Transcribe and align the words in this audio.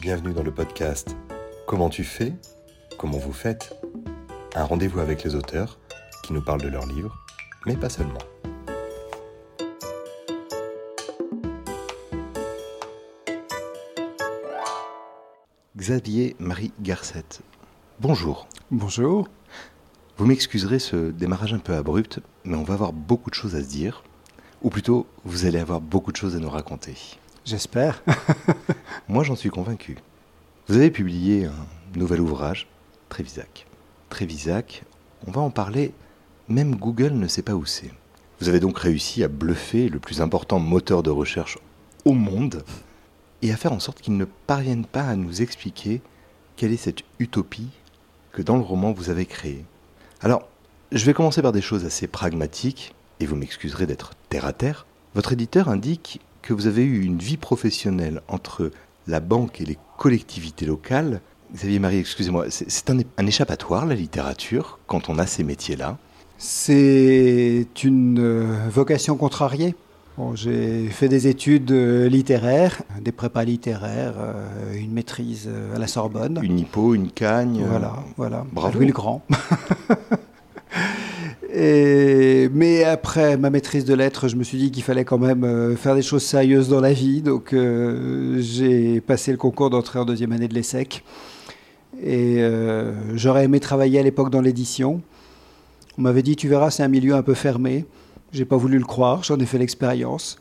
Bienvenue 0.00 0.32
dans 0.32 0.42
le 0.42 0.50
podcast 0.50 1.14
Comment 1.66 1.90
tu 1.90 2.04
fais 2.04 2.32
Comment 2.96 3.18
vous 3.18 3.34
faites 3.34 3.74
Un 4.54 4.64
rendez-vous 4.64 4.98
avec 4.98 5.22
les 5.24 5.34
auteurs 5.34 5.78
qui 6.22 6.32
nous 6.32 6.40
parlent 6.40 6.62
de 6.62 6.68
leurs 6.68 6.86
livres, 6.86 7.22
mais 7.66 7.76
pas 7.76 7.90
seulement. 7.90 8.18
Xavier 15.76 16.34
Marie 16.38 16.72
Garcette. 16.80 17.42
Bonjour. 18.00 18.48
Bonjour. 18.70 19.28
Vous 20.16 20.24
m'excuserez 20.24 20.78
ce 20.78 21.10
démarrage 21.10 21.52
un 21.52 21.58
peu 21.58 21.74
abrupt, 21.74 22.20
mais 22.44 22.56
on 22.56 22.64
va 22.64 22.72
avoir 22.72 22.94
beaucoup 22.94 23.28
de 23.28 23.34
choses 23.34 23.54
à 23.54 23.62
se 23.62 23.68
dire. 23.68 24.02
Ou 24.62 24.70
plutôt, 24.70 25.06
vous 25.26 25.44
allez 25.44 25.58
avoir 25.58 25.82
beaucoup 25.82 26.10
de 26.10 26.16
choses 26.16 26.36
à 26.36 26.38
nous 26.38 26.48
raconter. 26.48 26.96
J'espère. 27.44 28.02
Moi, 29.08 29.24
j'en 29.24 29.36
suis 29.36 29.50
convaincu. 29.50 29.96
Vous 30.68 30.76
avez 30.76 30.90
publié 30.90 31.46
un 31.46 31.98
nouvel 31.98 32.20
ouvrage, 32.20 32.68
Trévisac. 33.08 33.66
Trévisac, 34.08 34.84
on 35.26 35.30
va 35.30 35.40
en 35.40 35.50
parler, 35.50 35.92
même 36.48 36.76
Google 36.76 37.12
ne 37.12 37.26
sait 37.26 37.42
pas 37.42 37.54
où 37.54 37.64
c'est. 37.64 37.90
Vous 38.40 38.48
avez 38.48 38.60
donc 38.60 38.78
réussi 38.78 39.24
à 39.24 39.28
bluffer 39.28 39.88
le 39.88 39.98
plus 39.98 40.20
important 40.20 40.58
moteur 40.58 41.02
de 41.02 41.10
recherche 41.10 41.58
au 42.04 42.12
monde 42.12 42.62
et 43.42 43.52
à 43.52 43.56
faire 43.56 43.72
en 43.72 43.80
sorte 43.80 44.00
qu'il 44.00 44.16
ne 44.16 44.24
parvienne 44.24 44.84
pas 44.84 45.04
à 45.04 45.16
nous 45.16 45.42
expliquer 45.42 46.02
quelle 46.56 46.72
est 46.72 46.76
cette 46.76 47.02
utopie 47.18 47.70
que 48.32 48.42
dans 48.42 48.56
le 48.56 48.62
roman 48.62 48.92
vous 48.92 49.10
avez 49.10 49.26
créée. 49.26 49.64
Alors, 50.20 50.46
je 50.92 51.04
vais 51.04 51.14
commencer 51.14 51.42
par 51.42 51.52
des 51.52 51.62
choses 51.62 51.84
assez 51.84 52.06
pragmatiques, 52.06 52.94
et 53.20 53.26
vous 53.26 53.36
m'excuserez 53.36 53.86
d'être 53.86 54.12
terre 54.28 54.44
à 54.44 54.52
terre. 54.52 54.86
Votre 55.14 55.32
éditeur 55.32 55.68
indique 55.68 56.20
que 56.42 56.52
vous 56.52 56.66
avez 56.66 56.84
eu 56.84 57.02
une 57.02 57.18
vie 57.18 57.36
professionnelle 57.36 58.22
entre 58.28 58.70
la 59.06 59.20
banque 59.20 59.60
et 59.60 59.64
les 59.64 59.78
collectivités 59.98 60.66
locales. 60.66 61.20
Xavier 61.54 61.78
Marie, 61.78 61.98
excusez-moi, 61.98 62.46
c'est 62.48 62.90
un, 62.90 62.98
un, 63.18 63.26
échappatoire, 63.26 63.86
la 63.86 63.94
littérature, 63.94 64.78
quand 64.86 65.08
on 65.08 65.18
a 65.18 65.26
ces 65.26 65.42
métiers-là 65.42 65.98
C'est 66.38 67.66
une 67.82 68.20
euh, 68.20 68.68
vocation 68.70 69.16
contrariée. 69.16 69.74
Bon, 70.16 70.36
j'ai 70.36 70.88
fait 70.88 71.08
des 71.08 71.26
études 71.26 71.72
euh, 71.72 72.08
littéraires, 72.08 72.82
des 73.00 73.12
prépas 73.12 73.44
littéraires, 73.44 74.14
euh, 74.18 74.74
une 74.74 74.92
maîtrise 74.92 75.48
à 75.74 75.78
la 75.78 75.86
Sorbonne. 75.86 76.38
Une 76.42 76.58
hypo, 76.58 76.94
une 76.94 77.10
cagne. 77.10 77.64
Voilà, 77.68 77.94
voilà. 78.16 78.44
Bravo. 78.52 78.78
Louis 78.78 78.86
le 78.86 78.92
Grand. 78.92 79.22
Après 83.02 83.38
ma 83.38 83.48
maîtrise 83.48 83.86
de 83.86 83.94
lettres, 83.94 84.28
je 84.28 84.36
me 84.36 84.44
suis 84.44 84.58
dit 84.58 84.70
qu'il 84.70 84.82
fallait 84.82 85.06
quand 85.06 85.16
même 85.16 85.42
euh, 85.42 85.74
faire 85.74 85.94
des 85.94 86.02
choses 86.02 86.22
sérieuses 86.22 86.68
dans 86.68 86.82
la 86.82 86.92
vie. 86.92 87.22
Donc 87.22 87.54
euh, 87.54 88.36
j'ai 88.42 89.00
passé 89.00 89.30
le 89.32 89.38
concours 89.38 89.70
d'entrée 89.70 89.98
en 89.98 90.04
deuxième 90.04 90.32
année 90.32 90.48
de 90.48 90.54
l'ESSEC. 90.54 91.02
Et 92.02 92.42
euh, 92.42 92.92
j'aurais 93.16 93.44
aimé 93.44 93.58
travailler 93.58 93.98
à 93.98 94.02
l'époque 94.02 94.28
dans 94.28 94.42
l'édition. 94.42 95.00
On 95.96 96.02
m'avait 96.02 96.22
dit, 96.22 96.36
tu 96.36 96.46
verras, 96.46 96.70
c'est 96.70 96.82
un 96.82 96.88
milieu 96.88 97.14
un 97.14 97.22
peu 97.22 97.32
fermé. 97.32 97.86
J'ai 98.32 98.44
pas 98.44 98.58
voulu 98.58 98.78
le 98.78 98.84
croire, 98.84 99.24
j'en 99.24 99.38
ai 99.38 99.46
fait 99.46 99.56
l'expérience. 99.56 100.38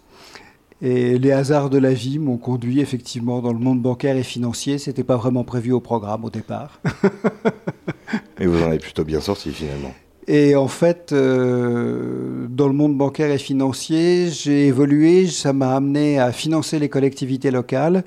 Et 0.82 1.18
les 1.18 1.32
hasards 1.32 1.70
de 1.70 1.78
la 1.78 1.94
vie 1.94 2.20
m'ont 2.20 2.38
conduit 2.38 2.82
effectivement 2.82 3.40
dans 3.40 3.54
le 3.54 3.60
monde 3.60 3.82
bancaire 3.82 4.18
et 4.18 4.24
financier. 4.24 4.80
C'était 4.80 5.06
pas 5.06 5.16
vraiment 5.16 5.46
prévu 5.46 5.72
au 5.72 5.80
programme 5.80 6.26
au 6.26 6.30
départ. 6.30 6.82
et 8.38 8.48
vous 8.48 8.62
en 8.62 8.66
avez 8.68 8.80
plutôt 8.80 9.06
bien 9.06 9.22
sorti 9.22 9.54
finalement. 9.54 9.94
Et 10.32 10.56
en 10.56 10.68
fait, 10.68 11.12
euh, 11.12 12.46
dans 12.52 12.68
le 12.68 12.74
monde 12.76 12.96
bancaire 12.96 13.32
et 13.32 13.40
financier, 13.40 14.30
j'ai 14.30 14.68
évolué, 14.68 15.26
ça 15.26 15.54
m'a 15.54 15.76
amené 15.76 16.20
à 16.20 16.32
financer 16.32 16.78
les 16.78 16.88
collectivités 16.88 17.50
locales 17.50 18.04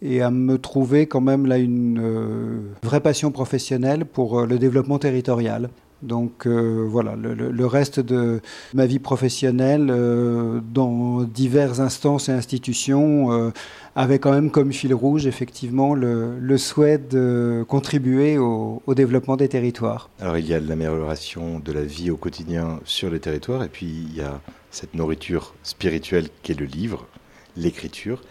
et 0.00 0.22
à 0.22 0.30
me 0.30 0.56
trouver 0.56 1.04
quand 1.06 1.20
même 1.20 1.44
là 1.44 1.58
une 1.58 2.00
euh, 2.02 2.60
vraie 2.82 3.02
passion 3.02 3.30
professionnelle 3.30 4.06
pour 4.06 4.40
euh, 4.40 4.46
le 4.46 4.58
développement 4.58 4.98
territorial. 4.98 5.68
Donc 6.02 6.46
euh, 6.46 6.86
voilà, 6.88 7.16
le, 7.16 7.66
reste 7.66 7.98
de 7.98 8.40
ma 8.72 8.86
vie 8.86 9.00
professionnelle 9.00 9.88
euh, 9.90 10.60
dans 10.72 11.22
diverses 11.22 11.80
instances 11.80 12.28
et 12.28 12.32
institutions 12.32 13.32
euh, 13.32 13.50
avait 13.96 14.20
quand 14.20 14.30
même 14.30 14.52
comme 14.52 14.72
fil 14.72 14.94
rouge 14.94 15.26
effectivement 15.26 15.94
le, 15.94 16.56
souhait 16.56 16.98
de 16.98 17.64
contribuer 17.66 18.38
au, 18.38 18.80
au, 18.86 18.94
développement 18.94 19.36
des 19.36 19.48
territoires. 19.48 20.08
Alors 20.20 20.38
il 20.38 20.46
y 20.46 20.54
a 20.54 20.60
l'amélioration 20.60 21.58
de 21.58 21.72
la 21.72 21.82
vie 21.82 22.10
au 22.10 22.16
quotidien 22.16 22.78
sur 22.84 23.10
les 23.10 23.18
territoires 23.18 23.64
et 23.64 23.68
puis 23.68 23.86
il 23.86 24.16
y 24.16 24.20
a 24.20 24.40
cette 24.70 24.94
nourriture 24.94 25.54
spirituelle 25.64 26.28
qui 26.44 26.52
est 26.52 26.60
le 26.60 26.66
livre, 26.66 27.08
l'écriture. 27.56 28.22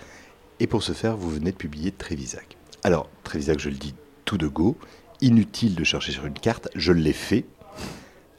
Et 0.61 0.67
pour 0.67 0.83
ce 0.83 0.93
faire, 0.93 1.17
vous 1.17 1.29
venez 1.29 1.51
de 1.51 1.57
publier 1.57 1.91
Trévisac. 1.91 2.55
Alors 2.83 3.09
Trévisac, 3.25 3.59
je 3.59 3.69
le 3.69 3.75
dis 3.75 3.93
tout 4.23 4.37
de 4.37 4.47
go, 4.47 4.77
inutile 5.19 5.75
de 5.75 5.83
chercher 5.83 6.13
sur 6.13 6.25
une 6.25 6.33
carte, 6.33 6.69
je 6.75 6.93
l'ai 6.93 7.13
fait 7.13 7.45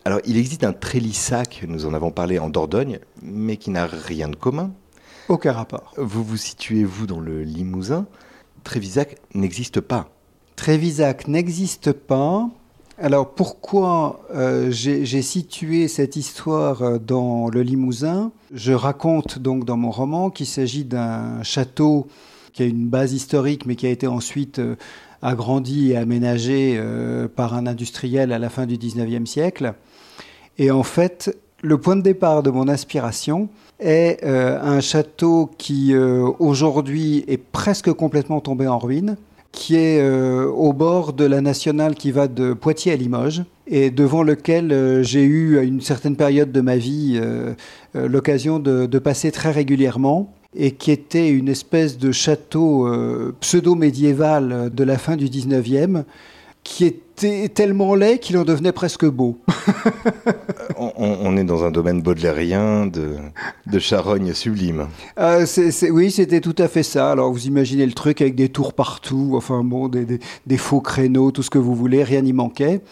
alors, 0.08 0.20
il 0.24 0.38
existe 0.38 0.64
un 0.64 0.72
Trélissac, 0.72 1.62
nous 1.68 1.84
en 1.84 1.92
avons 1.92 2.10
parlé 2.10 2.38
en 2.38 2.48
Dordogne, 2.48 2.98
mais 3.20 3.58
qui 3.58 3.68
n'a 3.68 3.84
rien 3.84 4.28
de 4.28 4.36
commun. 4.36 4.72
Aucun 5.28 5.52
rapport. 5.52 5.92
Vous 5.98 6.24
vous 6.24 6.38
situez, 6.38 6.82
vous, 6.82 7.06
dans 7.06 7.20
le 7.20 7.42
Limousin. 7.42 8.06
Trévisac 8.64 9.16
n'existe 9.34 9.82
pas. 9.82 10.08
Trévisac 10.56 11.28
n'existe 11.28 11.92
pas. 11.92 12.48
Alors, 12.96 13.34
pourquoi 13.34 14.20
euh, 14.34 14.70
j'ai 14.70 15.22
situé 15.22 15.88
cette 15.88 16.16
histoire 16.16 16.82
euh, 16.82 16.98
dans 16.98 17.50
le 17.50 17.60
Limousin? 17.60 18.32
Je 18.54 18.72
raconte 18.72 19.38
donc 19.38 19.66
dans 19.66 19.76
mon 19.76 19.90
roman 19.90 20.30
qu'il 20.30 20.46
s'agit 20.46 20.84
d'un 20.84 21.42
château 21.42 22.08
qui 22.54 22.62
a 22.62 22.66
une 22.66 22.88
base 22.88 23.12
historique, 23.12 23.66
mais 23.66 23.76
qui 23.76 23.86
a 23.86 23.90
été 23.90 24.06
ensuite 24.06 24.58
euh, 24.58 24.76
agrandi 25.22 25.92
et 25.92 25.96
aménagé 25.96 26.76
euh, 26.76 27.28
par 27.28 27.54
un 27.54 27.66
industriel 27.66 28.32
à 28.32 28.38
la 28.38 28.48
fin 28.48 28.66
du 28.66 28.76
19e 28.76 29.26
siècle. 29.26 29.74
Et 30.58 30.70
en 30.70 30.82
fait, 30.82 31.36
le 31.62 31.78
point 31.78 31.96
de 31.96 32.02
départ 32.02 32.42
de 32.42 32.50
mon 32.50 32.68
inspiration 32.68 33.48
est 33.80 34.22
euh, 34.24 34.60
un 34.60 34.80
château 34.80 35.50
qui 35.58 35.94
euh, 35.94 36.28
aujourd'hui 36.38 37.24
est 37.28 37.38
presque 37.38 37.92
complètement 37.92 38.40
tombé 38.40 38.66
en 38.66 38.78
ruine, 38.78 39.16
qui 39.50 39.76
est 39.76 40.00
au 40.02 40.74
bord 40.74 41.14
de 41.14 41.24
la 41.24 41.40
nationale 41.40 41.94
qui 41.94 42.12
va 42.12 42.28
de 42.28 42.52
Poitiers 42.52 42.92
à 42.92 42.96
Limoges 42.96 43.42
et 43.66 43.90
devant 43.90 44.22
lequel 44.22 45.02
j'ai 45.02 45.24
eu 45.24 45.58
à 45.58 45.62
une 45.62 45.80
certaine 45.80 46.16
période 46.16 46.52
de 46.52 46.60
ma 46.60 46.76
vie 46.76 47.18
l'occasion 47.94 48.58
de, 48.58 48.84
de, 48.84 48.98
passer 48.98 49.32
très 49.32 49.50
régulièrement 49.50 50.30
et 50.56 50.72
qui 50.72 50.90
était 50.90 51.28
une 51.28 51.48
espèce 51.48 51.98
de 51.98 52.12
château 52.12 52.88
pseudo-médiéval 53.40 54.70
de 54.72 54.84
la 54.84 54.98
fin 54.98 55.16
du 55.16 55.26
19e 55.26 56.04
qui 56.68 56.84
était 56.84 57.48
tellement 57.48 57.94
laid 57.94 58.18
qu'il 58.18 58.36
en 58.36 58.44
devenait 58.44 58.72
presque 58.72 59.06
beau. 59.06 59.38
on, 60.76 60.92
on, 60.96 61.36
est 61.36 61.44
dans 61.44 61.64
un 61.64 61.70
domaine 61.70 62.02
baudelairien 62.02 62.86
de, 62.86 63.16
de 63.66 63.78
charogne 63.78 64.34
sublime. 64.34 64.86
Euh, 65.18 65.46
c 65.46 65.68
est, 65.68 65.70
c 65.70 65.86
est, 65.86 65.90
oui, 65.90 66.10
c'était 66.10 66.42
tout 66.42 66.54
à 66.58 66.68
fait 66.68 66.82
ça. 66.82 67.10
Alors 67.10 67.32
vous 67.32 67.46
imaginez 67.46 67.86
le 67.86 67.94
truc 67.94 68.20
avec 68.20 68.34
des 68.34 68.50
tours 68.50 68.74
partout, 68.74 69.32
enfin 69.34 69.64
bon, 69.64 69.88
des, 69.88 70.04
des, 70.04 70.20
des 70.46 70.56
faux 70.58 70.82
créneaux, 70.82 71.30
tout 71.30 71.42
ce 71.42 71.50
que 71.50 71.58
vous 71.58 71.74
voulez, 71.74 72.04
rien 72.04 72.20
n'y 72.20 72.34
manquait. 72.34 72.82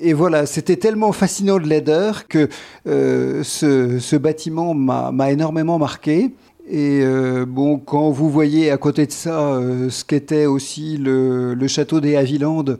Et 0.00 0.12
voilà, 0.12 0.46
c'était 0.46 0.76
tellement 0.76 1.12
fascinant 1.12 1.58
de 1.58 1.66
laideur 1.66 2.28
que 2.28 2.48
euh, 2.86 3.42
ce, 3.42 3.98
ce, 3.98 4.16
bâtiment 4.16 4.72
m'a 4.72 5.30
énormément 5.30 5.78
marqué. 5.78 6.32
Et 6.70 7.00
euh, 7.02 7.46
bon, 7.46 7.78
quand 7.78 8.10
vous 8.10 8.28
voyez 8.28 8.70
à 8.70 8.76
côté 8.76 9.06
de 9.06 9.12
ça 9.12 9.54
euh, 9.54 9.88
ce 9.88 10.04
qu'était 10.04 10.44
aussi 10.44 10.98
le, 10.98 11.56
château 11.66 12.00
des 12.00 12.14
Havilland, 12.16 12.76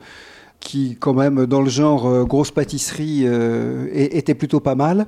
qui 0.60 0.96
quand 1.00 1.14
même 1.14 1.46
dans 1.46 1.62
le 1.62 1.70
genre 1.70 2.06
euh, 2.06 2.24
grosse 2.24 2.50
pâtisserie 2.50 3.26
était 3.92 4.34
plutôt 4.34 4.60
pas 4.60 4.74
mal. 4.74 5.06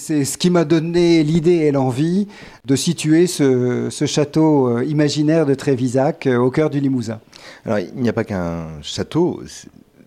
C'est 0.00 0.24
ce 0.24 0.38
qui 0.38 0.50
m'a 0.50 0.64
donné 0.64 1.22
l'idée 1.22 1.66
et 1.66 1.72
l'envie 1.72 2.26
de 2.64 2.76
situer 2.76 3.26
ce, 3.26 3.88
ce, 3.90 4.06
château 4.06 4.80
imaginaire 4.80 5.44
de 5.44 5.54
Trévisac 5.54 6.26
au 6.26 6.50
cœur 6.50 6.70
du 6.70 6.80
Limousin. 6.80 7.20
Alors 7.66 7.78
il 7.78 8.00
n'y 8.00 8.08
a 8.08 8.12
pas 8.12 8.24
qu'un 8.24 8.80
château, 8.80 9.42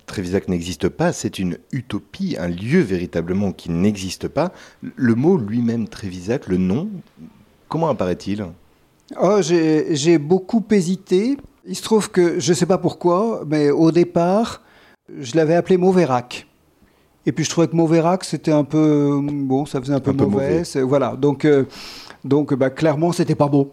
Trévisac 0.05 0.47
n'existe 0.47 0.89
pas, 0.89 1.13
c'est 1.13 1.37
une 1.37 1.57
utopie, 1.71 2.35
un 2.39 2.47
lieu 2.47 2.79
véritablement 2.79 3.51
qui 3.51 3.69
n'existe 3.69 4.27
pas. 4.27 4.53
Le 4.81 5.13
mot 5.15 5.37
lui-même 5.37 5.87
Trévisac, 5.87 6.47
le 6.47 6.57
nom, 6.57 6.89
comment 7.75 7.89
apparaît-il? 7.89 8.45
Oh, 9.21 9.41
J'ai 9.41 10.17
beaucoup 10.17 10.63
hésité. 10.71 11.35
Il 11.67 11.75
se 11.75 11.83
trouve 11.83 12.09
que, 12.09 12.39
je 12.39 12.51
ne 12.51 12.55
sais 12.55 12.65
pas 12.65 12.77
pourquoi, 12.77 13.43
mais 13.45 13.69
au 13.69 13.91
départ, 13.91 14.61
je 15.19 15.35
l'avais 15.35 15.55
appelé 15.55 15.75
Mauverac. 15.75 16.47
Et 17.25 17.33
puis 17.33 17.43
je 17.43 17.49
trouvais 17.49 17.67
que 17.67 17.75
Mauverac, 17.75 18.23
c'était 18.23 18.53
un 18.53 18.63
peu. 18.63 19.19
Bon, 19.21 19.65
ça 19.65 19.81
faisait 19.81 19.93
un 19.93 19.99
peu, 19.99 20.11
un 20.11 20.13
mauvais. 20.13 20.61
Peu 20.61 20.79
mauvais. 20.79 20.81
Voilà. 20.83 21.17
Donc, 21.17 21.43
euh, 21.43 21.65
donc 22.23 22.53
bah, 22.53 22.69
clairement, 22.69 23.11
c'était 23.11 23.35
pas 23.35 23.47
bon. 23.49 23.71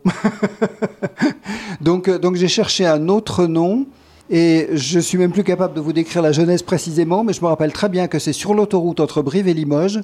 donc 1.81 2.09
euh, 2.09 2.19
donc 2.19 2.35
j'ai 2.35 2.49
cherché 2.49 2.85
un 2.85 3.09
autre 3.09 3.47
nom. 3.47 3.87
Et 4.35 4.71
je 4.73 4.99
suis 4.99 5.19
même 5.19 5.31
plus 5.31 5.45
capable 5.45 5.75
de 5.75 5.81
vous 5.83 5.93
décrire 5.93 6.23
la 6.23 6.33
jeunesse 6.33 6.63
précisément, 6.63 7.23
mais 7.23 7.35
je 7.35 7.43
me 7.43 7.49
rappelle 7.49 7.71
très 7.71 7.91
bien 7.91 8.09
que 8.09 8.19
c'est 8.19 8.33
sur 8.33 8.55
l'autoroute 8.55 8.99
entre 8.99 9.21
Brive 9.21 9.47
et 9.47 9.53
Limoges, 9.53 10.01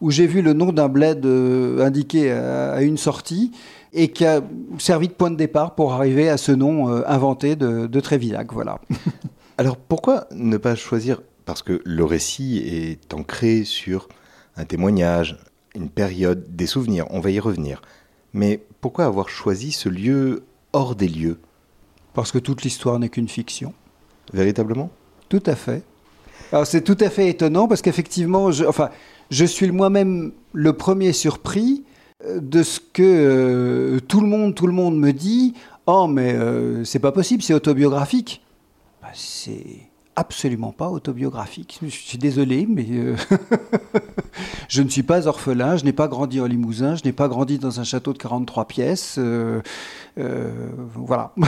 où 0.00 0.12
j'ai 0.12 0.28
vu 0.28 0.42
le 0.42 0.52
nom 0.52 0.70
d'un 0.70 0.88
bled 0.88 1.26
euh, 1.26 1.84
indiqué 1.84 2.30
à, 2.30 2.80
une 2.82 2.96
sortie 2.96 3.50
et 3.92 4.12
qui 4.12 4.24
a 4.26 4.42
servi 4.78 5.08
de 5.08 5.12
point 5.12 5.32
de 5.32 5.36
départ 5.36 5.74
pour 5.74 5.92
arriver 5.92 6.28
à 6.28 6.36
ce 6.36 6.52
nom 6.52 6.88
euh, 6.88 7.02
inventé 7.08 7.56
de, 7.56 7.88
de 7.88 8.00
Trévillac. 8.00 8.52
Voilà. 8.52 8.80
Alors 9.58 9.76
pourquoi 9.76 10.28
ne 10.30 10.56
pas 10.56 10.76
choisir 10.76 11.20
Parce 11.44 11.62
que 11.62 11.82
le 11.84 12.04
récit 12.04 12.58
est 12.58 13.12
ancré 13.12 13.64
sur 13.64 14.06
un 14.56 14.66
témoignage, 14.66 15.36
une 15.74 15.88
période, 15.88 16.44
des 16.54 16.66
souvenirs, 16.66 17.06
on 17.10 17.18
va 17.18 17.32
y 17.32 17.40
revenir. 17.40 17.82
Mais 18.34 18.62
pourquoi 18.80 19.06
avoir 19.06 19.28
choisi 19.28 19.72
ce 19.72 19.88
lieu 19.88 20.44
hors 20.72 20.94
des 20.94 21.08
lieux? 21.08 21.40
Parce 22.14 22.32
que 22.32 22.38
toute 22.38 22.62
l'histoire 22.62 22.98
n'est 22.98 23.08
qu'une 23.08 23.28
fiction. 23.28 23.74
Véritablement? 24.32 24.90
Tout 25.28 25.42
à 25.46 25.54
fait. 25.54 25.82
Alors 26.52 26.66
c'est 26.66 26.82
tout 26.82 26.96
à 27.00 27.10
fait 27.10 27.28
étonnant 27.28 27.66
parce 27.68 27.82
qu'effectivement, 27.82 28.50
je, 28.52 28.64
enfin, 28.64 28.90
je 29.30 29.44
suis 29.44 29.70
moi-même 29.70 30.32
le 30.52 30.72
premier 30.72 31.12
surpris 31.12 31.84
euh, 32.24 32.40
de 32.40 32.62
ce 32.62 32.80
que 32.80 33.02
euh, 33.02 34.00
tout 34.00 34.20
le 34.20 34.28
monde, 34.28 34.54
tout 34.54 34.66
le 34.66 34.72
monde 34.72 34.98
me 34.98 35.12
dit. 35.12 35.54
Oh, 35.86 36.06
mais 36.06 36.32
euh, 36.32 36.84
c'est 36.84 36.98
pas 36.98 37.12
possible, 37.12 37.42
c'est 37.42 37.54
autobiographique. 37.54 38.42
Bah, 39.02 39.08
c'est 39.12 39.90
absolument 40.16 40.72
pas 40.72 40.88
autobiographique. 40.90 41.80
Je 41.82 41.88
suis 41.88 42.18
désolé, 42.18 42.66
mais 42.68 42.86
je 44.68 44.82
ne 44.82 44.88
suis 44.88 45.02
pas 45.02 45.26
orphelin, 45.26 45.76
je 45.76 45.84
n'ai 45.84 45.92
pas 45.92 46.08
grandi 46.08 46.40
en 46.40 46.46
Limousin, 46.46 46.94
je 46.94 47.04
n'ai 47.04 47.12
pas 47.12 47.28
grandi 47.28 47.58
dans 47.58 47.80
un 47.80 47.84
château 47.84 48.12
de 48.12 48.18
43 48.18 48.66
pièces. 48.66 49.18
voilà. 50.16 51.32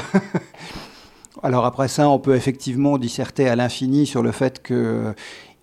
Alors 1.42 1.66
après 1.66 1.88
ça, 1.88 2.08
on 2.08 2.18
peut 2.18 2.34
effectivement 2.34 2.98
disserter 2.98 3.48
à 3.48 3.56
l'infini 3.56 4.06
sur 4.06 4.22
le 4.22 4.32
fait 4.32 4.62
qu'il 4.62 5.14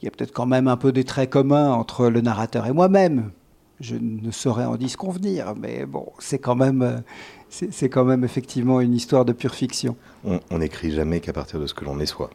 y 0.04 0.08
a 0.08 0.12
peut-être 0.12 0.32
quand 0.32 0.46
même 0.46 0.68
un 0.68 0.78
peu 0.78 0.92
des 0.92 1.04
traits 1.04 1.30
communs 1.30 1.72
entre 1.72 2.08
le 2.08 2.22
narrateur 2.22 2.68
et 2.68 2.74
moi-même. 2.74 3.32
Je 3.80 3.96
ne 3.96 4.32
saurais 4.32 4.66
en 4.66 4.78
disconvenir, 4.78 5.56
mais 5.60 5.86
bon, 5.86 6.06
c'est 6.20 6.38
quand 6.38 6.56
même, 6.56 7.04
c'est 7.50 7.90
quand 7.90 8.06
même 8.06 8.24
effectivement 8.24 8.82
une 8.82 8.94
histoire 8.94 9.26
de 9.26 9.34
pure 9.34 9.56
fiction. 9.56 9.96
On 10.24 10.60
n'écrit 10.60 10.92
jamais 10.92 11.20
qu'à 11.20 11.34
partir 11.34 11.60
de 11.60 11.66
ce 11.66 11.74
que 11.74 11.84
l'on 11.84 12.00
est 12.00 12.06
soi. 12.06 12.30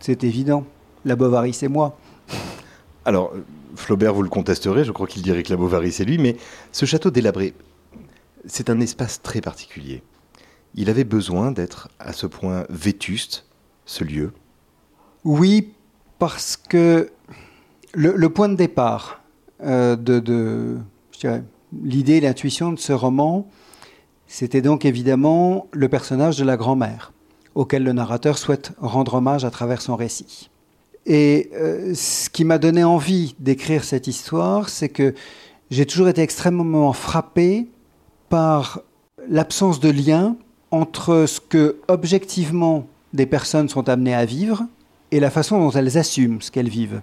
C'est 0.00 0.24
évident. 0.24 0.64
La 1.04 1.16
Bovary, 1.16 1.52
c'est 1.52 1.68
moi. 1.68 1.96
Alors, 3.04 3.32
Flaubert, 3.76 4.12
vous 4.12 4.22
le 4.22 4.28
contesterez, 4.28 4.84
je 4.84 4.92
crois 4.92 5.06
qu'il 5.06 5.22
dirait 5.22 5.42
que 5.42 5.50
la 5.50 5.56
Bovary, 5.56 5.92
c'est 5.92 6.04
lui, 6.04 6.18
mais 6.18 6.36
ce 6.72 6.84
château 6.84 7.10
délabré, 7.10 7.54
c'est 8.46 8.68
un 8.68 8.80
espace 8.80 9.22
très 9.22 9.40
particulier 9.40 10.02
il 10.74 10.90
avait 10.90 11.04
besoin 11.04 11.52
d'être 11.52 11.88
à 11.98 12.12
ce 12.12 12.26
point 12.26 12.64
vétuste, 12.68 13.44
ce 13.86 14.04
lieu 14.04 14.32
Oui, 15.24 15.72
parce 16.18 16.56
que 16.56 17.10
le, 17.92 18.28
point 18.28 18.48
de 18.48 18.54
départ 18.54 19.20
euh, 19.62 19.96
de, 19.96 20.78
l'idée 21.82 22.20
l'intuition 22.20 22.72
de 22.72 22.78
ce 22.78 22.92
roman, 22.92 23.48
c'était 24.26 24.62
donc 24.62 24.84
évidemment 24.84 25.66
le 25.72 25.88
personnage 25.88 26.38
de 26.38 26.44
la 26.44 26.56
grand-mère, 26.56 27.12
auquel 27.54 27.84
le 27.84 27.92
narrateur 27.92 28.38
souhaite 28.38 28.72
rendre 28.78 29.14
hommage 29.14 29.44
à 29.44 29.50
travers 29.50 29.82
son 29.82 29.96
récit. 29.96 30.50
Et 31.06 31.50
euh, 31.54 31.94
ce 31.94 32.28
qui 32.30 32.44
m'a 32.44 32.58
donné 32.58 32.84
envie 32.84 33.34
d'écrire 33.38 33.84
cette 33.84 34.06
histoire, 34.06 34.68
c'est 34.68 34.88
que 34.88 35.14
j'ai 35.70 35.86
toujours 35.86 36.08
été 36.08 36.22
extrêmement 36.22 36.92
frappé 36.92 37.68
par 38.28 38.80
l'absence 39.28 39.80
de 39.80 39.90
lien 39.90 40.36
entre 40.70 41.24
ce 41.26 41.40
que 41.40 41.78
objectivement 41.88 42.86
des 43.12 43.26
personnes 43.26 43.68
sont 43.68 43.88
amenées 43.88 44.14
à 44.14 44.24
vivre 44.24 44.62
et 45.10 45.20
la 45.20 45.30
façon 45.30 45.58
dont 45.58 45.70
elles 45.70 45.98
assument 45.98 46.40
ce 46.40 46.50
qu'elles 46.50 46.68
vivent. 46.68 47.02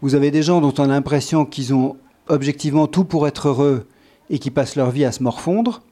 Vous 0.00 0.14
avez 0.14 0.30
des 0.30 0.42
gens 0.42 0.60
dont 0.60 0.74
on 0.78 0.84
a 0.84 0.88
l'impression 0.88 1.44
qu'ils 1.44 1.74
ont 1.74 1.96
objectivement 2.28 2.86
tout 2.86 3.04
pour 3.04 3.26
être 3.26 3.48
heureux 3.48 3.86
et 4.30 4.38
qui 4.38 4.50
passent 4.50 4.76
leur 4.76 4.90
vie 4.90 5.04
à 5.04 5.12
se 5.12 5.22
morfondre, 5.22 5.82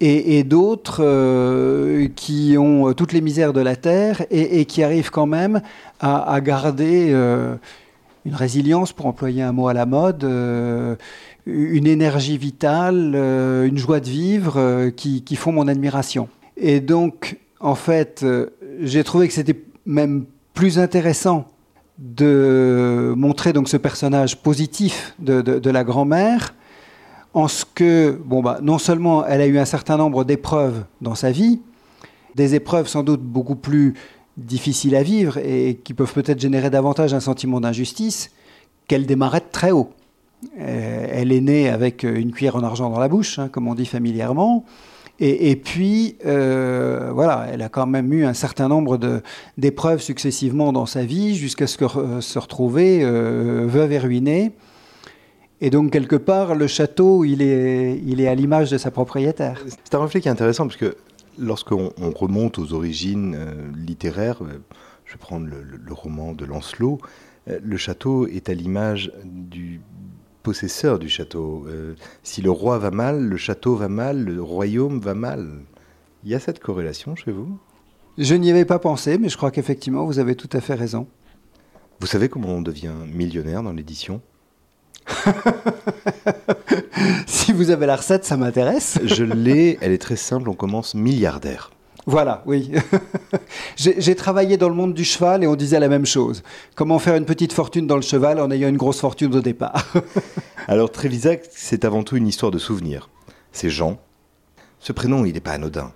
et, 0.00 0.44
d'autres 0.44 1.02
euh, 1.02 2.08
qui 2.14 2.56
ont 2.58 2.92
toutes 2.92 3.12
les 3.12 3.20
misères 3.20 3.52
de 3.52 3.60
la 3.60 3.76
terre 3.76 4.24
et, 4.30 4.64
qui 4.66 4.82
arrivent 4.82 5.10
quand 5.10 5.26
même 5.26 5.62
à, 6.00 6.40
garder 6.40 7.08
euh, 7.10 7.56
une 8.24 8.34
résilience, 8.34 8.92
pour 8.92 9.06
employer 9.06 9.42
un 9.42 9.52
mot 9.52 9.68
à 9.68 9.74
la 9.74 9.86
mode, 9.86 10.24
euh, 10.24 10.96
une 11.46 11.86
énergie 11.86 12.36
vitale, 12.36 13.14
une 13.14 13.78
joie 13.78 14.00
de 14.00 14.08
vivre 14.08 14.90
qui 14.90 15.36
font 15.36 15.52
mon 15.52 15.68
admiration. 15.68 16.28
Et 16.56 16.80
donc, 16.80 17.38
en 17.60 17.74
fait, 17.74 18.22
euh, 18.22 18.46
j'ai 18.80 19.04
trouvé 19.04 19.28
que 19.28 19.34
c'était 19.34 19.60
même 19.84 20.24
plus 20.54 20.78
intéressant 20.78 21.46
de 21.98 23.14
montrer 23.16 23.52
donc 23.52 23.68
ce 23.68 23.76
personnage 23.76 24.42
positif 24.42 25.14
de, 25.18 25.70
la 25.70 25.84
grand-mère, 25.84 26.54
en 27.36 27.48
ce 27.48 27.66
que, 27.66 28.18
bon, 28.24 28.40
bah, 28.40 28.60
non 28.62 28.78
seulement 28.78 29.26
elle 29.26 29.42
a 29.42 29.46
eu 29.46 29.58
un 29.58 29.66
certain 29.66 29.98
nombre 29.98 30.24
d'épreuves 30.24 30.84
dans 31.02 31.14
sa 31.14 31.30
vie, 31.30 31.60
des 32.34 32.54
épreuves 32.54 32.88
sans 32.88 33.02
doute 33.02 33.20
beaucoup 33.20 33.56
plus 33.56 33.92
difficiles 34.38 34.96
à 34.96 35.02
vivre 35.02 35.36
et 35.36 35.78
qui 35.84 35.92
peuvent 35.92 36.14
peut-être 36.14 36.40
générer 36.40 36.70
davantage 36.70 37.12
un 37.12 37.20
sentiment 37.20 37.60
d'injustice, 37.60 38.30
qu'elle 38.88 39.04
démarrait 39.04 39.42
très 39.52 39.70
haut. 39.70 39.90
Euh, 40.58 41.06
elle 41.10 41.30
est 41.30 41.42
née 41.42 41.68
avec 41.68 42.04
une 42.04 42.32
cuillère 42.32 42.56
en 42.56 42.62
argent 42.62 42.88
dans 42.88 42.98
la 42.98 43.08
bouche, 43.08 43.38
hein, 43.38 43.50
comme 43.52 43.68
on 43.68 43.74
dit 43.74 43.84
familièrement. 43.84 44.64
Et, 45.18 45.56
puis, 45.56 46.16
euh, 46.24 47.10
voilà, 47.12 47.46
elle 47.50 47.62
a 47.62 47.68
quand 47.68 47.86
même 47.86 48.12
eu 48.12 48.24
un 48.24 48.34
certain 48.34 48.68
nombre 48.68 48.98
d'épreuves 49.58 50.00
successivement 50.00 50.72
dans 50.72 50.86
sa 50.86 51.04
vie 51.04 51.34
jusqu'à 51.34 51.66
ce 51.66 51.76
que 51.76 51.86
se 52.20 52.38
retrouver 52.38 53.00
euh, 53.02 53.64
veuve 53.66 53.92
et 53.92 53.98
ruinée. 53.98 54.52
Et 55.60 55.70
donc, 55.70 55.90
quelque 55.90 56.16
part, 56.16 56.54
le 56.54 56.66
château, 56.66 57.24
il 57.24 57.40
est, 57.42 58.00
il 58.04 58.20
est 58.20 58.28
à 58.28 58.34
l'image 58.34 58.70
de 58.70 58.78
sa 58.78 58.90
propriétaire. 58.90 59.64
C'est 59.84 59.94
un 59.94 59.98
reflet 59.98 60.20
qui 60.20 60.28
est 60.28 60.30
intéressant 60.30 60.66
parce 60.66 60.76
que 60.76 60.96
lorsqu'on 61.38 61.92
remonte 62.14 62.58
aux 62.58 62.72
origines 62.72 63.34
euh, 63.34 63.54
littéraires, 63.74 64.38
je 65.04 65.12
vais 65.12 65.18
prendre 65.18 65.46
le, 65.46 65.62
le 65.62 65.92
roman 65.92 66.32
de 66.32 66.44
Lancelot, 66.44 66.98
le 67.46 67.76
château 67.76 68.26
est 68.26 68.48
à 68.48 68.54
l'image 68.54 69.12
du 69.24 69.80
possesseur 70.42 70.98
du 70.98 71.08
château. 71.08 71.64
Euh, 71.68 71.94
si 72.22 72.42
le 72.42 72.50
roi 72.50 72.78
va 72.78 72.90
mal, 72.90 73.20
le 73.20 73.36
château 73.36 73.76
va 73.76 73.88
mal, 73.88 74.24
le 74.24 74.42
royaume 74.42 75.00
va 75.00 75.14
mal. 75.14 75.48
Il 76.24 76.30
y 76.30 76.34
a 76.34 76.40
cette 76.40 76.60
corrélation 76.60 77.16
chez 77.16 77.32
vous? 77.32 77.58
Je 78.18 78.34
n'y 78.34 78.50
avais 78.50 78.64
pas 78.64 78.78
pensé, 78.78 79.18
mais 79.18 79.28
je 79.28 79.36
crois 79.36 79.50
qu'effectivement, 79.50 80.04
vous 80.06 80.18
avez 80.18 80.34
tout 80.34 80.48
à 80.52 80.60
fait 80.60 80.74
raison. 80.74 81.06
Vous 82.00 82.06
savez 82.06 82.28
comment 82.28 82.48
on 82.48 82.62
devient 82.62 82.92
millionnaire 83.12 83.62
dans 83.62 83.72
l'édition? 83.72 84.20
Si 87.26 87.52
vous 87.52 87.70
avez 87.70 87.86
la 87.86 87.96
recette, 87.96 88.24
ça 88.24 88.36
m'intéresse. 88.36 88.98
Je 89.04 89.24
l'ai, 89.24 89.78
elle 89.80 89.92
est 89.92 89.98
très 89.98 90.16
simple, 90.16 90.48
on 90.48 90.54
commence 90.54 90.94
milliardaire. 90.94 91.70
Voilà, 92.06 92.42
oui. 92.46 92.70
J'ai 93.76 94.14
travaillé 94.14 94.56
dans 94.56 94.68
le 94.68 94.74
monde 94.74 94.94
du 94.94 95.04
cheval 95.04 95.42
et 95.42 95.46
on 95.46 95.56
disait 95.56 95.80
la 95.80 95.88
même 95.88 96.06
chose. 96.06 96.44
Comment 96.76 97.00
faire 97.00 97.16
une 97.16 97.24
petite 97.24 97.52
fortune 97.52 97.86
dans 97.86 97.96
le 97.96 98.02
cheval 98.02 98.40
en 98.40 98.50
ayant 98.50 98.68
une 98.68 98.76
grosse 98.76 99.00
fortune 99.00 99.34
au 99.34 99.40
départ 99.40 99.92
Alors 100.68 100.90
Trévisac, 100.90 101.42
c'est 101.50 101.84
avant 101.84 102.04
tout 102.04 102.16
une 102.16 102.28
histoire 102.28 102.52
de 102.52 102.58
souvenirs. 102.58 103.10
C'est 103.50 103.70
Jean. 103.70 103.98
Ce 104.78 104.92
prénom, 104.92 105.24
il 105.24 105.34
n'est 105.34 105.40
pas 105.40 105.52
anodin. 105.52 105.92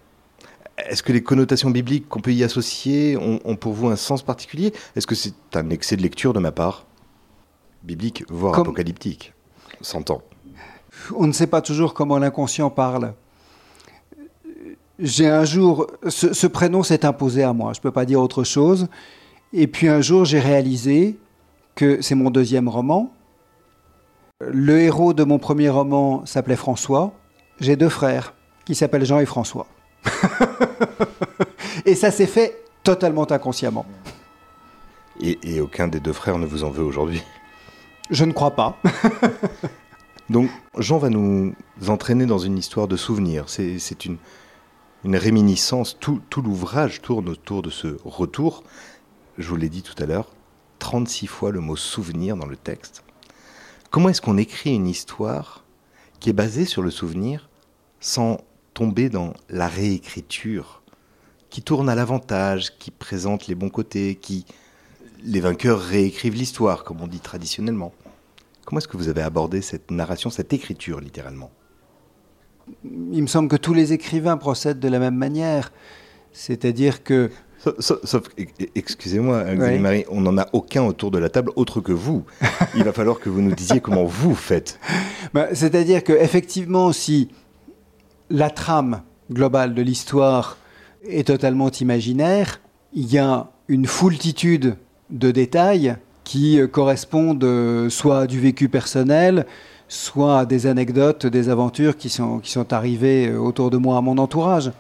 Est-ce 0.88 1.02
que 1.02 1.12
les 1.12 1.23
connotations 1.23 1.70
bibliques 1.70 2.08
qu'on 2.08 2.20
peut 2.20 2.32
y 2.32 2.42
associer 2.42 3.16
ont, 3.16 3.56
pour 3.56 3.75
vous 3.75 3.88
un 3.88 3.96
sens 3.96 4.23
particulier? 4.23 4.73
Est-ce 4.96 5.06
que 5.06 5.14
c'est 5.14 5.34
un 5.54 5.70
excès 5.70 5.96
de 5.96 6.02
lecture 6.02 6.32
de 6.32 6.40
ma 6.40 6.50
part? 6.50 6.87
Biblique, 7.82 8.25
voire 8.28 8.58
apocalyptique. 8.58 9.32
S'entend. 9.80 10.22
On 11.16 11.26
ne 11.26 11.32
sait 11.32 11.46
pas 11.46 11.62
toujours 11.62 11.94
comment 11.94 12.18
l'inconscient 12.18 12.70
parle 12.70 13.14
j'ai 15.00 15.28
un 15.28 15.44
jour, 15.44 15.87
ce, 16.08 16.46
prénom 16.46 16.82
s'est 16.82 17.04
imposé 17.04 17.42
à 17.42 17.52
moi, 17.52 17.72
je 17.72 17.78
ne 17.78 17.82
peux 17.82 17.90
pas 17.90 18.04
dire 18.04 18.20
autre 18.20 18.44
chose. 18.44 18.88
Et 19.52 19.66
puis 19.66 19.88
un 19.88 20.00
jour, 20.00 20.25
j'ai 20.25 20.38
réalisé 20.38 21.18
que 21.75 22.02
c'est 22.02 22.14
mon 22.14 22.30
deuxième 22.30 22.68
roman. 22.68 23.12
Le 24.40 24.78
héros 24.78 25.12
de 25.12 25.25
mon 25.25 25.38
premier 25.38 25.68
roman 25.68 26.25
s'appelait 26.26 26.56
François. 26.56 27.12
J'ai 27.60 27.76
deux 27.76 27.88
frères 27.88 28.34
qui 28.64 28.75
s'appellent 28.75 29.04
Jean 29.04 29.20
et 29.20 29.26
François. 29.26 29.66
et 31.87 31.94
ça 31.94 32.10
s'est 32.10 32.26
fait 32.26 32.62
totalement 32.82 33.30
inconsciemment. 33.30 33.87
Et, 35.20 35.38
et, 35.42 35.60
aucun 35.60 35.88
des 35.88 36.00
deux 36.00 36.12
frères 36.12 36.38
ne 36.38 36.46
vous 36.46 36.64
en 36.64 36.70
veut 36.70 36.84
aujourd'hui 36.84 37.22
Je 38.10 38.24
ne 38.24 38.32
crois 38.32 38.50
pas. 38.50 38.76
Donc 40.30 40.50
Jean 40.76 40.98
va 40.98 41.10
nous 41.10 41.54
entraîner 41.88 42.26
dans 42.26 42.38
une 42.38 42.58
histoire 42.58 42.88
de 42.88 42.96
souvenirs. 42.96 43.44
C'est 43.48 44.04
une, 44.04 44.18
une 45.04 45.16
réminiscence. 45.16 45.96
Tout, 45.98 46.20
l'ouvrage 46.36 47.02
tourne 47.02 47.28
autour 47.28 47.62
de 47.62 47.70
ce 47.70 47.98
retour. 48.04 48.64
Je 49.38 49.48
vous 49.48 49.56
l'ai 49.56 49.68
dit 49.68 49.82
tout 49.82 50.00
à 50.02 50.06
l'heure, 50.06 50.28
36 50.80 51.26
fois 51.26 51.50
le 51.50 51.60
mot 51.60 51.76
souvenir 51.76 52.36
dans 52.36 52.46
le 52.46 52.56
texte. 52.56 53.04
Comment 53.90 54.08
est-ce 54.08 54.20
qu'on 54.20 54.38
écrit 54.38 54.74
une 54.74 54.88
histoire 54.88 55.64
qui 56.18 56.30
est 56.30 56.34
basée 56.34 56.64
sur 56.64 56.82
le 56.82 56.90
souvenir 56.90 57.48
sans 58.00 58.40
tomber 58.74 59.08
dans 59.08 59.34
la 59.48 59.68
réécriture, 59.68 60.82
qui 61.48 61.62
tourne 61.62 61.88
à 61.88 61.94
l'avantage, 61.94 62.76
qui 62.78 62.90
présente 62.90 63.46
les 63.46 63.54
bons 63.54 63.68
côtés, 63.68 64.14
qui 64.14 64.46
les 65.22 65.40
vainqueurs 65.40 65.80
réécrivent 65.80 66.34
l'histoire, 66.34 66.84
comme 66.84 67.00
on 67.00 67.06
dit 67.06 67.20
traditionnellement? 67.20 67.92
Comment 68.70 68.78
est-ce 68.78 68.86
que 68.86 68.96
vous 68.96 69.08
avez 69.08 69.22
abordé 69.22 69.62
cette 69.62 69.90
narration, 69.90 70.30
cette 70.30 70.52
écriture 70.52 71.00
littéralement? 71.00 71.50
Il 72.84 73.20
me 73.20 73.26
semble 73.26 73.48
que 73.48 73.56
tous 73.56 73.74
les 73.74 73.92
écrivains 73.92 74.36
procèdent 74.36 74.78
de 74.78 74.86
la 74.86 75.00
même 75.00 75.16
manière. 75.16 75.72
C'est-à-dire 76.32 77.02
que 77.02 77.30
Sauf, 77.80 78.28
e, 78.38 78.42
e, 78.42 78.66
excusez-moi, 78.76 79.42
Marie, 79.56 80.04
on 80.08 80.20
n'en 80.20 80.38
a 80.38 80.46
aucun 80.52 80.84
autour 80.84 81.10
de 81.10 81.18
la 81.18 81.28
table 81.28 81.50
autre 81.56 81.80
que 81.80 81.90
vous. 81.90 82.24
Il 82.76 82.84
va 82.84 82.92
falloir 82.92 83.18
que 83.18 83.28
vous 83.28 83.42
nous 83.42 83.56
disiez 83.56 83.80
comment 83.80 84.04
vous 84.04 84.36
faites. 84.36 84.78
Bah, 85.34 85.48
c'est-à-dire 85.52 86.04
qu'effectivement, 86.04 86.92
si 86.92 87.28
la 88.30 88.50
trame 88.50 89.02
globale 89.32 89.74
de 89.74 89.82
l'histoire 89.82 90.58
est 91.02 91.26
totalement 91.26 91.72
imaginaire, 91.72 92.60
il 92.92 93.12
y 93.12 93.18
a 93.18 93.50
une 93.66 93.86
foultitude 93.86 94.76
de 95.10 95.32
détails 95.32 95.96
qui 96.30 96.60
correspondent 96.70 97.42
euh, 97.42 97.90
soit 97.90 98.20
à 98.20 98.26
du 98.28 98.38
vécu 98.38 98.68
personnel, 98.68 99.46
soit 99.88 100.38
à 100.38 100.46
des 100.46 100.68
anecdotes, 100.68 101.26
des 101.26 101.49
aventures 101.49 101.96
qui 101.96 102.08
sont, 102.08 102.38
qui 102.38 102.52
sont 102.52 102.72
arrivées 102.72 103.26
euh, 103.26 103.38
autour 103.40 103.68
de 103.68 103.76
moi, 103.78 103.96
à 103.96 104.00
mon 104.00 104.16
entourage. 104.16 104.70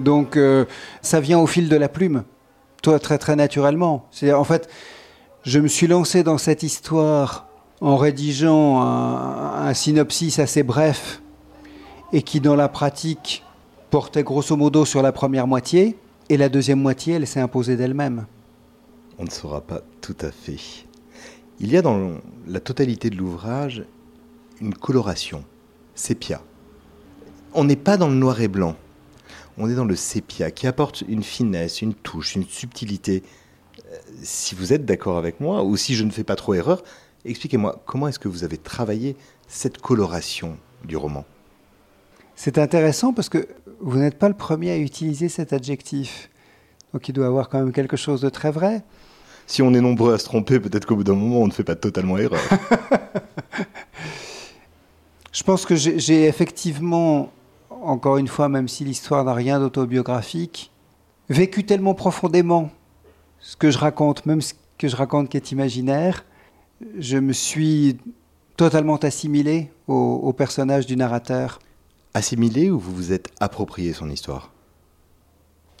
Donc 0.00 0.36
euh, 0.36 0.64
ça 1.00 1.20
vient 1.20 1.38
au 1.38 1.46
fil 1.46 1.68
de 1.68 1.76
la 1.76 1.88
plume, 1.88 2.24
toi 2.82 2.98
très 2.98 3.18
très 3.18 3.36
naturellement. 3.36 4.08
C'est 4.10 4.32
en 4.32 4.42
fait, 4.42 4.68
je 5.44 5.60
me 5.60 5.68
suis 5.68 5.86
lancé 5.86 6.24
dans 6.24 6.36
cette 6.36 6.64
histoire 6.64 7.46
en 7.80 7.96
rédigeant 7.96 8.82
un, 8.82 9.72
synopsis 9.74 10.40
assez 10.40 10.64
bref 10.64 11.22
et 12.12 12.22
qui 12.22 12.40
dans 12.40 12.56
la 12.56 12.68
pratique 12.68 13.44
portait 13.90 14.24
grosso 14.24 14.56
modo 14.56 14.84
sur 14.84 15.00
la 15.00 15.12
première 15.12 15.46
moitié 15.46 15.96
et 16.28 16.36
la 16.36 16.48
deuxième 16.48 16.80
moitié 16.80 17.14
elle 17.14 17.26
s'est 17.28 17.38
imposée 17.38 17.76
d'elle-même. 17.76 18.26
On 19.22 19.26
ne 19.26 19.30
saura 19.30 19.60
pas 19.60 19.82
tout 20.00 20.16
à 20.20 20.32
fait. 20.32 20.58
Il 21.60 21.70
y 21.70 21.76
a 21.76 21.82
dans 21.82 22.18
la 22.48 22.58
totalité 22.58 23.08
de 23.08 23.14
l'ouvrage 23.14 23.84
une 24.60 24.74
coloration, 24.74 25.44
sépia. 25.94 26.42
On 27.54 27.62
n'est 27.62 27.76
pas 27.76 27.96
dans 27.96 28.08
le 28.08 28.16
noir 28.16 28.40
et 28.40 28.48
blanc 28.48 28.76
on 29.58 29.70
est 29.70 29.74
dans 29.74 29.84
le 29.84 29.94
sépia 29.94 30.50
qui 30.50 30.66
apporte 30.66 31.02
une 31.02 31.22
finesse, 31.22 31.82
une 31.82 31.94
touche, 31.94 32.34
une 32.34 32.48
subtilité. 32.48 33.22
Euh, 33.78 33.96
si 34.22 34.56
vous 34.56 34.72
êtes 34.72 34.84
d'accord 34.84 35.18
avec 35.18 35.38
moi, 35.40 35.62
ou 35.62 35.76
si 35.76 35.94
je 35.94 36.02
ne 36.02 36.10
fais 36.10 36.24
pas 36.24 36.36
trop 36.36 36.54
erreur, 36.54 36.82
expliquez-moi 37.24 37.80
comment 37.86 38.08
est-ce 38.08 38.18
que 38.18 38.28
vous 38.28 38.42
avez 38.42 38.58
travaillé 38.58 39.14
cette 39.46 39.78
coloration 39.78 40.56
du 40.84 40.96
roman? 40.96 41.24
C'est 42.34 42.58
intéressant 42.58 43.12
parce 43.12 43.28
que 43.28 43.46
vous 43.80 43.98
n'êtes 43.98 44.18
pas 44.18 44.28
le 44.28 44.34
premier 44.34 44.72
à 44.72 44.78
utiliser 44.78 45.28
cet 45.28 45.52
adjectif. 45.52 46.28
Donc 46.92 47.08
il 47.08 47.12
doit 47.12 47.26
avoir 47.26 47.48
quand 47.48 47.58
même 47.58 47.72
quelque 47.72 47.96
chose 47.96 48.20
de 48.20 48.28
très 48.28 48.50
vrai. 48.50 48.82
Si 49.46 49.62
on 49.62 49.74
est 49.74 49.80
nombreux 49.80 50.14
à 50.14 50.18
se 50.18 50.24
tromper, 50.24 50.60
peut-être 50.60 50.86
qu'au 50.86 50.96
bout 50.96 51.04
d'un 51.04 51.14
moment, 51.14 51.40
on 51.40 51.46
ne 51.46 51.52
fait 51.52 51.64
pas 51.64 51.76
totalement 51.76 52.18
erreur. 52.18 52.40
Je 55.32 55.42
pense 55.42 55.64
que 55.64 55.74
j'ai 55.74 56.24
effectivement 56.26 57.30
encore 57.82 58.18
une 58.18 58.28
fois, 58.28 58.48
même 58.48 58.68
si 58.68 58.84
l'histoire 58.84 59.24
n'a 59.24 59.34
rien 59.34 59.58
d'autobiographique, 59.58 60.70
vécu 61.28 61.64
tellement 61.64 61.94
profondément 61.94 62.70
ce 63.40 63.56
que 63.56 63.70
je 63.70 63.78
raconte, 63.78 64.24
même 64.26 64.40
ce 64.40 64.54
que 64.78 64.88
je 64.88 64.96
raconte 64.96 65.28
qui 65.28 65.36
est 65.36 65.52
imaginaire, 65.52 66.24
je 66.98 67.16
me 67.18 67.32
suis 67.32 67.98
totalement 68.56 68.96
assimilé 68.96 69.70
au, 69.88 70.32
personnage 70.32 70.86
du 70.86 70.96
narrateur. 70.96 71.58
Assimilé 72.14 72.70
ou 72.70 72.78
vous 72.78 72.94
vous 72.94 73.12
êtes 73.12 73.30
approprié 73.40 73.92
son 73.92 74.10
histoire? 74.10 74.52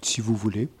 Si 0.04 0.20
vous 0.20 0.34
voulez. 0.34 0.68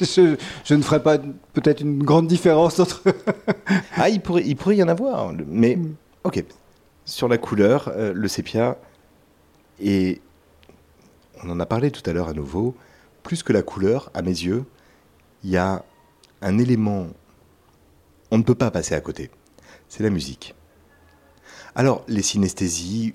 je, 0.00 0.74
ne 0.74 0.82
ferai 0.82 1.02
pas 1.02 1.18
peut-être 1.18 1.80
une 1.80 2.02
grande 2.02 2.26
différence 2.26 2.80
entre... 2.80 3.02
ah, 3.96 4.08
il 4.08 4.20
pourrait, 4.20 4.42
il 4.44 4.56
pourrait 4.56 4.76
y 4.76 4.82
en 4.82 4.88
avoir. 4.88 5.32
Mais, 5.46 5.76
mm. 5.76 5.94
ok. 6.24 6.44
Sur 7.04 7.28
la 7.28 7.38
couleur, 7.38 7.90
euh, 7.96 8.12
le 8.14 8.28
sépia 8.28 8.76
est 9.80 10.20
on 11.44 11.50
en 11.50 11.60
a 11.60 11.66
parlé 11.66 11.90
tout 11.90 12.08
à 12.08 12.12
l'heure 12.12 12.28
à 12.28 12.32
nouveau, 12.32 12.74
plus 13.22 13.42
que 13.42 13.52
la 13.52 13.62
couleur, 13.62 14.10
à 14.14 14.22
mes 14.22 14.30
yeux, 14.30 14.64
il 15.42 15.50
y 15.50 15.56
a 15.56 15.84
un 16.40 16.58
élément, 16.58 17.08
on 18.30 18.38
ne 18.38 18.42
peut 18.42 18.54
pas 18.54 18.70
passer 18.70 18.94
à 18.94 19.00
côté, 19.00 19.30
c'est 19.88 20.02
la 20.02 20.10
musique. 20.10 20.54
Alors, 21.74 22.04
les 22.06 22.22
synesthésies, 22.22 23.14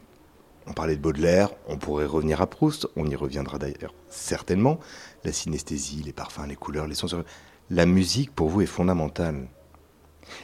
on 0.65 0.73
parlait 0.73 0.95
de 0.95 1.01
Baudelaire, 1.01 1.49
on 1.67 1.77
pourrait 1.77 2.05
revenir 2.05 2.41
à 2.41 2.47
Proust, 2.47 2.87
on 2.95 3.07
y 3.07 3.15
reviendra 3.15 3.57
d'ailleurs 3.57 3.93
certainement. 4.09 4.79
La 5.27 5.33
synesthésie, 5.33 6.03
les 6.05 6.13
parfums, 6.13 6.47
les 6.47 6.55
couleurs, 6.55 6.87
les 6.87 6.95
sons. 6.95 7.25
La 7.69 7.85
musique, 7.85 8.33
pour 8.33 8.47
vous, 8.47 8.61
est 8.61 8.65
fondamentale. 8.65 9.49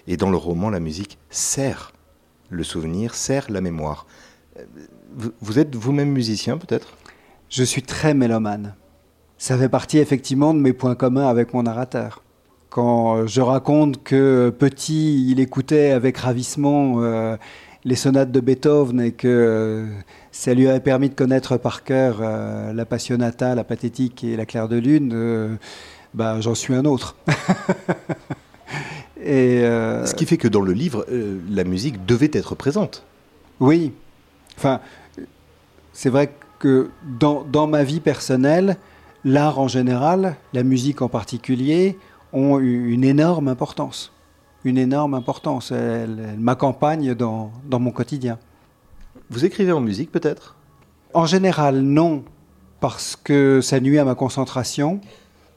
Et 0.08 0.18
dans 0.18 0.30
le 0.30 0.36
roman, 0.36 0.70
la 0.70 0.82
musique 0.82 1.18
sert 1.30 1.94
le 2.50 2.66
souvenir, 2.66 3.16
sert 3.16 3.50
la 3.50 3.62
mémoire. 3.62 4.06
Euh, 4.60 4.66
vous 5.40 5.58
êtes 5.58 5.74
vous-même 5.74 6.12
musicien, 6.12 6.58
peut-être? 6.58 6.98
Je 7.48 7.64
suis 7.64 7.82
très 7.82 8.14
mélomane. 8.14 8.76
Ça 9.38 9.58
fait 9.58 9.70
partie 9.70 10.00
effectivement 10.00 10.54
de 10.54 10.60
mes 10.60 10.74
points 10.74 10.96
communs 10.96 11.30
avec 11.30 11.54
mon 11.54 11.64
narrateur. 11.64 12.22
Quand 12.70 13.26
je 13.26 13.40
raconte 13.40 14.04
que 14.04 14.50
petit, 14.50 15.32
il 15.32 15.40
écoutait 15.40 15.92
avec 15.92 16.18
ravissement 16.18 16.96
euh, 16.98 17.38
les 17.86 17.96
sonates 17.96 18.32
de 18.32 18.40
Beethoven 18.40 19.02
et 19.02 19.12
que 19.12 19.28
euh, 19.28 19.88
ça 20.32 20.54
lui 20.54 20.68
avait 20.68 20.80
permis 20.80 21.10
de 21.10 21.16
connaître 21.16 21.58
par 21.58 21.84
cœur 21.84 22.20
euh, 22.22 22.74
la 22.74 22.86
Passionata, 22.86 23.56
la 23.56 23.64
Pathétique 23.64 24.24
et 24.24 24.36
la 24.36 24.46
Claire 24.46 24.68
de 24.68 24.78
Lune, 24.78 25.58
bah, 26.14 26.40
j'en 26.42 26.56
suis 26.56 26.74
un 26.74 26.86
autre. 26.86 27.16
et, 29.24 29.62
Ce 29.62 30.14
qui 30.16 30.26
fait 30.26 30.38
que 30.38 30.48
dans 30.48 30.62
le 30.62 30.74
livre, 30.74 31.06
la 31.50 31.64
musique 31.64 32.06
devait 32.06 32.32
être 32.34 32.56
présente. 32.56 33.04
Oui. 33.60 33.94
Enfin, 34.58 34.80
c'est 35.94 36.10
vrai 36.10 36.28
que 36.28 36.44
que 36.64 36.90
dans, 37.20 37.68
ma 37.68 37.84
vie 37.84 38.00
personnelle, 38.00 38.78
l'art 39.26 39.60
en 39.60 39.68
général, 39.68 40.38
la 40.54 40.64
musique 40.64 41.02
en 41.02 41.10
particulier, 41.10 41.98
ont 42.32 42.58
une 42.58 43.04
énorme 43.04 43.50
importance. 43.50 44.14
Une 44.64 44.78
énorme 44.78 45.14
importance. 45.14 45.72
Elle, 45.72 46.36
m'accompagne 46.38 47.14
dans, 47.14 47.52
dans 47.66 47.80
mon 47.80 47.92
quotidien. 47.92 48.38
Vous 49.30 49.46
écrivez 49.46 49.72
en 49.72 49.82
musique 49.82 50.12
peut-être? 50.12 50.56
En 51.14 51.26
général, 51.26 51.82
non, 51.82 52.24
parce 52.80 53.16
que 53.16 53.62
ça 53.62 53.80
nuit 53.80 54.00
à 54.00 54.06
ma 54.06 54.16
concentration. 54.16 55.00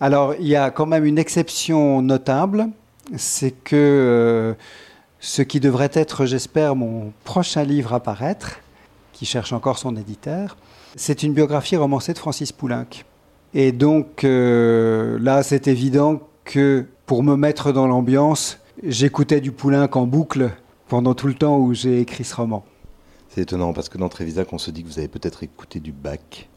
Alors, 0.00 0.34
il 0.38 0.46
y 0.46 0.56
a 0.56 0.70
quand 0.70 0.86
même 0.86 1.04
une 1.04 1.18
exception 1.18 2.02
notable, 2.02 2.68
c'est 3.16 3.52
que 3.52 3.76
euh, 3.76 4.54
ce 5.20 5.42
qui 5.42 5.58
devrait 5.58 5.90
être, 5.92 6.26
j'espère, 6.26 6.76
mon 6.76 7.12
prochain 7.24 7.64
livre 7.64 7.94
à 7.94 8.00
paraître, 8.00 8.60
qui 9.12 9.24
cherche 9.24 9.52
encore 9.52 9.78
son 9.78 9.96
éditeur, 9.96 10.56
c'est 10.96 11.22
une 11.22 11.32
biographie 11.32 11.76
romancée 11.76 12.12
de 12.12 12.18
Francis 12.18 12.52
Poulenc. 12.52 13.04
Et 13.54 13.72
donc 13.72 14.24
euh, 14.24 15.18
là, 15.20 15.42
c'est 15.42 15.68
évident 15.68 16.20
que 16.44 16.86
pour 17.06 17.22
me 17.22 17.36
mettre 17.36 17.72
dans 17.72 17.86
l'ambiance, 17.86 18.58
j'écoutais 18.82 19.40
du 19.40 19.52
Poulenc 19.52 19.88
en 19.92 20.06
boucle 20.06 20.50
pendant 20.88 21.14
tout 21.14 21.26
le 21.26 21.34
temps 21.34 21.58
où 21.58 21.74
j'ai 21.74 22.00
écrit 22.00 22.24
ce 22.24 22.34
roman. 22.34 22.64
C'est 23.28 23.42
étonnant 23.42 23.72
parce 23.72 23.88
que 23.88 23.98
dans 23.98 24.08
Trévisac, 24.08 24.52
on 24.52 24.58
se 24.58 24.70
dit 24.70 24.82
que 24.82 24.88
vous 24.88 24.98
avez 24.98 25.08
peut-être 25.08 25.42
écouté 25.42 25.80
du 25.80 25.92
Bach. 25.92 26.48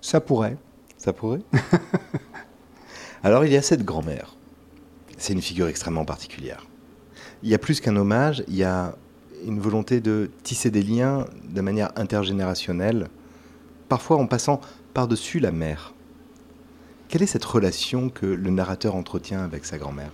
Ça 0.00 0.20
pourrait. 0.20 0.56
Ça 0.96 1.12
pourrait 1.12 1.40
Alors 3.22 3.44
il 3.44 3.52
y 3.52 3.56
a 3.56 3.62
cette 3.62 3.84
grand-mère. 3.84 4.36
C'est 5.18 5.32
une 5.32 5.42
figure 5.42 5.68
extrêmement 5.68 6.04
particulière. 6.04 6.66
Il 7.42 7.48
y 7.48 7.54
a 7.54 7.58
plus 7.58 7.80
qu'un 7.80 7.96
hommage, 7.96 8.42
il 8.48 8.56
y 8.56 8.64
a 8.64 8.94
une 9.44 9.60
volonté 9.60 10.00
de 10.00 10.30
tisser 10.42 10.70
des 10.70 10.82
liens 10.82 11.24
de 11.44 11.60
manière 11.60 11.90
intergénérationnelle 11.96 13.08
parfois 13.88 14.18
en 14.18 14.26
passant 14.26 14.60
par-dessus 14.94 15.40
la 15.40 15.50
mère. 15.50 15.94
Quelle 17.08 17.22
est 17.22 17.26
cette 17.26 17.44
relation 17.44 18.08
que 18.08 18.26
le 18.26 18.50
narrateur 18.50 18.94
entretient 18.94 19.42
avec 19.42 19.64
sa 19.64 19.78
grand-mère? 19.78 20.12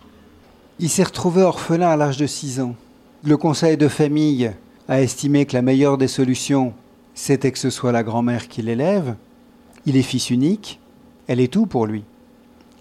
Il 0.78 0.90
s'est 0.90 1.04
retrouvé 1.04 1.42
orphelin 1.42 1.88
à 1.88 1.97
l'âge 1.97 2.18
de 2.18 2.26
6 2.26 2.61
ans. 2.61 2.75
Le 3.25 3.38
conseil 3.38 3.78
de 3.78 3.88
famille 3.88 4.52
a 4.88 5.00
estimé 5.00 5.47
que 5.47 5.54
la 5.54 5.62
meilleure 5.62 5.97
des 5.97 6.06
solutions, 6.06 6.75
c'était 7.14 7.50
que 7.50 7.59
ce 7.59 7.71
soit 7.71 7.92
la 7.92 8.02
grand-mère 8.02 8.47
qui 8.47 8.61
l'élève. 8.61 9.14
Il 9.87 9.97
est 9.97 10.02
fils 10.02 10.28
unique, 10.28 10.78
elle 11.28 11.40
est 11.40 11.50
tout 11.50 11.64
pour 11.64 11.87
lui. 11.87 12.04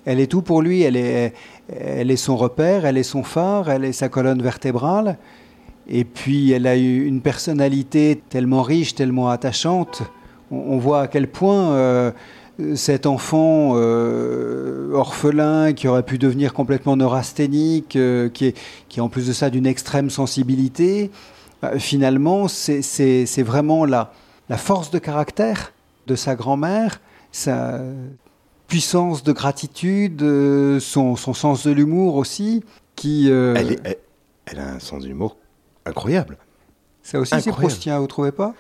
Elle 0.04 0.20
est 0.20 0.28
tout 0.28 0.42
pour 0.42 0.62
lui, 0.62 0.82
elle 0.82 0.98
est, 0.98 2.16
son 2.18 2.36
repère, 2.36 2.86
elle 2.86 2.98
est 2.98 3.04
son 3.04 3.24
phare, 3.24 3.70
elle 3.70 3.86
est 3.86 3.94
sa 3.94 4.10
colonne 4.10 4.42
vertébrale. 4.42 5.18
Et 5.88 6.04
puis 6.04 6.52
elle 6.52 6.68
a 6.68 6.76
eu 6.76 7.06
une 7.06 7.22
personnalité 7.22 8.22
tellement 8.30 8.62
riche, 8.62 8.94
tellement 8.94 9.30
attachante, 9.30 10.04
on, 10.52 10.78
voit 10.78 11.02
à 11.02 11.08
quel 11.08 11.28
point 11.30 11.72
euh, 11.72 12.12
cet 12.76 13.06
enfant 13.06 13.74
euh, 13.76 14.94
orphelin 14.94 15.74
qui 15.74 15.88
aurait 15.88 16.04
pu 16.04 16.18
devenir 16.18 16.54
complètement 16.54 16.96
neurasthénique, 16.96 17.96
euh, 17.96 18.30
qui, 18.30 18.46
est, 18.48 18.58
qui 18.88 19.02
en 19.02 19.10
plus 19.10 19.28
de 19.28 19.34
ça 19.34 19.50
d'une 19.50 19.66
extrême 19.66 20.10
sensibilité, 20.10 21.12
finalement 21.80 22.48
c'est 22.48 23.44
vraiment 23.44 23.86
la, 23.86 24.14
la 24.50 24.58
force 24.58 24.92
de 24.92 25.00
caractère 25.00 25.74
de 26.06 26.16
sa 26.16 26.36
grand-mère, 26.36 27.02
sa 27.32 27.80
puissance 28.68 29.24
de 29.24 29.32
gratitude, 29.32 30.20
son, 30.80 31.16
sens 31.16 31.66
de 31.66 31.72
l'humour 31.72 32.16
aussi, 32.16 32.64
qui... 32.96 33.30
Elle, 33.30 33.80
elle, 34.46 34.60
a 34.60 34.74
un 34.74 34.80
sens 34.80 35.04
d'humour 35.04 35.38
incroyable. 35.86 36.38
Ça 37.02 37.20
aussi, 37.20 37.40
c'est 37.42 37.52
proustien, 37.52 38.00
vous 38.00 38.08
trouvez 38.08 38.32
pas? 38.32 38.54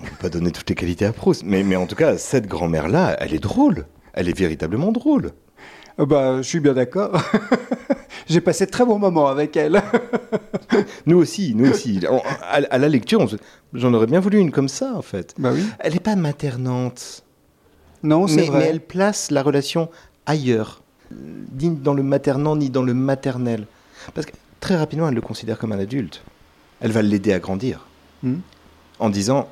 On 0.00 0.04
ne 0.04 0.08
peut 0.10 0.16
pas 0.20 0.28
donner 0.30 0.50
toutes 0.50 0.68
les 0.68 0.74
qualités 0.74 1.04
à 1.04 1.12
Proust, 1.12 1.42
mais, 1.44 1.62
mais 1.62 1.76
en 1.76 1.86
tout 1.86 1.94
cas, 1.96 2.16
cette 2.16 2.46
grand-mère-là, 2.46 3.16
elle 3.20 3.34
est 3.34 3.38
drôle. 3.38 3.86
Elle 4.12 4.28
est 4.28 4.36
véritablement 4.36 4.92
drôle. 4.92 5.32
Ah 5.98 6.06
bah, 6.06 6.36
Je 6.38 6.42
suis 6.48 6.60
bien 6.60 6.72
d'accord. 6.74 7.20
J'ai 8.28 8.40
passé 8.40 8.64
de 8.66 8.70
très 8.70 8.84
bons 8.84 8.98
moments 8.98 9.26
avec 9.28 9.56
elle. 9.56 9.82
Nous 11.06 11.18
aussi, 11.18 11.54
nous 11.54 11.68
aussi. 11.70 12.00
On- 12.08 12.18
à, 12.42 12.60
à 12.70 12.78
la 12.78 12.88
lecture, 12.88 13.28
se- 13.28 13.36
j'en 13.74 13.92
aurais 13.92 14.06
bien 14.06 14.20
voulu 14.20 14.38
une 14.38 14.50
comme 14.52 14.68
ça, 14.68 14.92
en 14.94 15.02
fait. 15.02 15.34
bah 15.36 15.50
oui. 15.52 15.64
Elle 15.80 15.94
n'est 15.94 16.00
pas 16.00 16.14
maternante, 16.16 17.24
Non, 18.02 18.26
c'est 18.28 18.42
vrai. 18.42 18.58
mais 18.60 18.64
elle 18.66 18.80
place 18.80 19.30
la 19.30 19.42
relation 19.42 19.90
ailleurs, 20.26 20.82
ni 21.60 21.70
dans 21.70 21.92
le 21.94 22.02
maternant, 22.04 22.54
ni 22.56 22.70
dans 22.70 22.82
le 22.84 22.94
maternel. 22.94 23.66
Parce 24.14 24.26
que 24.26 24.32
très 24.60 24.76
rapidement, 24.76 25.08
elle 25.08 25.14
le 25.14 25.20
considère 25.20 25.58
comme 25.58 25.72
un 25.72 25.78
adulte. 25.80 26.22
Elle 26.80 26.92
va 26.92 27.02
l'aider 27.02 27.32
à 27.32 27.40
grandir. 27.40 27.86
Hmm. 28.22 28.36
en 28.98 29.08
disant 29.10 29.48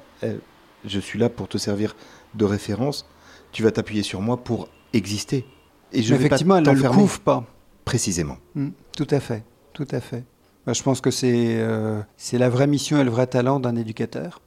Je 0.84 1.00
suis 1.00 1.18
là 1.18 1.28
pour 1.28 1.48
te 1.48 1.58
servir 1.58 1.96
de 2.34 2.44
référence, 2.44 3.06
tu 3.52 3.62
vas 3.62 3.70
t'appuyer 3.70 4.02
sur 4.02 4.20
moi 4.20 4.36
pour 4.42 4.68
exister. 4.92 5.44
Et 5.92 6.02
je 6.02 6.12
Mais 6.12 6.18
vais 6.18 6.26
effectivement, 6.26 6.62
pas 6.62 6.70
elle 6.70 6.76
ne 6.78 6.82
le 6.82 6.88
couvre 6.90 7.20
pas. 7.20 7.44
Précisément. 7.84 8.36
Hmm, 8.54 8.68
Tout 8.96 9.06
à 9.10 9.20
fait, 9.20 9.42
tout 9.72 9.88
à 9.90 10.00
fait. 10.00 10.24
Bah, 10.66 10.74
je 10.74 10.82
pense 10.82 11.00
que 11.00 11.10
c'est 11.10 11.56
euh, 11.58 12.02
c'est 12.18 12.36
la 12.38 12.50
vraie 12.50 12.66
mission 12.66 12.98
et 13.00 13.04
le 13.04 13.10
vrai 13.10 13.26
talent 13.26 13.58
d'un 13.60 13.74
éducateur. 13.76 14.42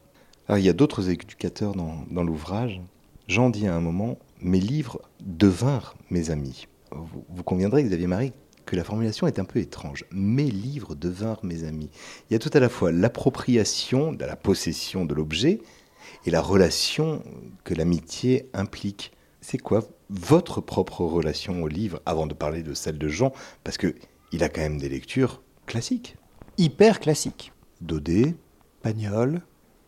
Alors, 0.48 0.60
il 0.60 0.66
y 0.66 0.70
a 0.70 0.74
d'autres 0.74 1.10
éducateurs 1.10 1.74
dans, 1.74 2.06
dans 2.12 2.24
l'ouvrage. 2.24 2.80
Jean 3.28 3.50
dit 3.50 3.68
à 3.68 3.76
un 3.76 3.80
moment 3.82 4.18
Mes 4.42 4.60
livres 4.60 5.02
devinrent 5.22 5.96
mes 6.12 6.30
amis. 6.30 6.68
Vous, 6.92 7.24
vous 7.30 7.44
conviendrez, 7.44 7.84
Xavier 7.84 8.08
Marie, 8.08 8.34
que 8.72 8.78
la 8.78 8.86
formulation 8.86 9.28
est 9.28 9.38
un 9.38 9.44
peu 9.44 9.60
étrange. 9.60 10.06
Mes 10.14 10.50
livres 10.50 10.96
devinrent 10.96 11.44
mes 11.44 11.66
amis. 11.66 11.90
Il 12.30 12.34
y 12.34 12.36
a 12.38 12.40
tout 12.40 12.50
à 12.54 12.62
la 12.62 12.70
fois 12.70 12.94
l'appropriation, 12.94 14.14
de 14.14 14.24
la 14.24 14.38
possession 14.38 15.04
de 15.04 15.14
l'objet 15.14 15.60
et 16.26 16.32
la 16.32 16.40
relation 16.42 17.22
que 17.66 17.74
l'amitié 17.74 18.50
implique. 18.54 19.12
C'est 19.42 19.58
quoi 19.58 19.84
votre 20.10 20.62
propre 20.62 21.02
relation 21.02 21.62
au 21.64 21.68
livre, 21.68 22.02
avant 22.06 22.28
de 22.28 22.34
parler 22.34 22.64
de 22.64 22.74
celle 22.74 22.98
de 22.98 23.10
Jean? 23.10 23.34
Parce 23.66 23.76
que 23.78 23.94
il 24.32 24.42
a 24.42 24.48
quand 24.48 24.62
même 24.62 24.78
des 24.78 24.88
lectures 24.88 25.42
classiques. 25.66 26.16
Hyper 26.58 27.02
classique. 27.02 27.52
Daudet, 27.82 28.36
Pagnol, 28.84 29.42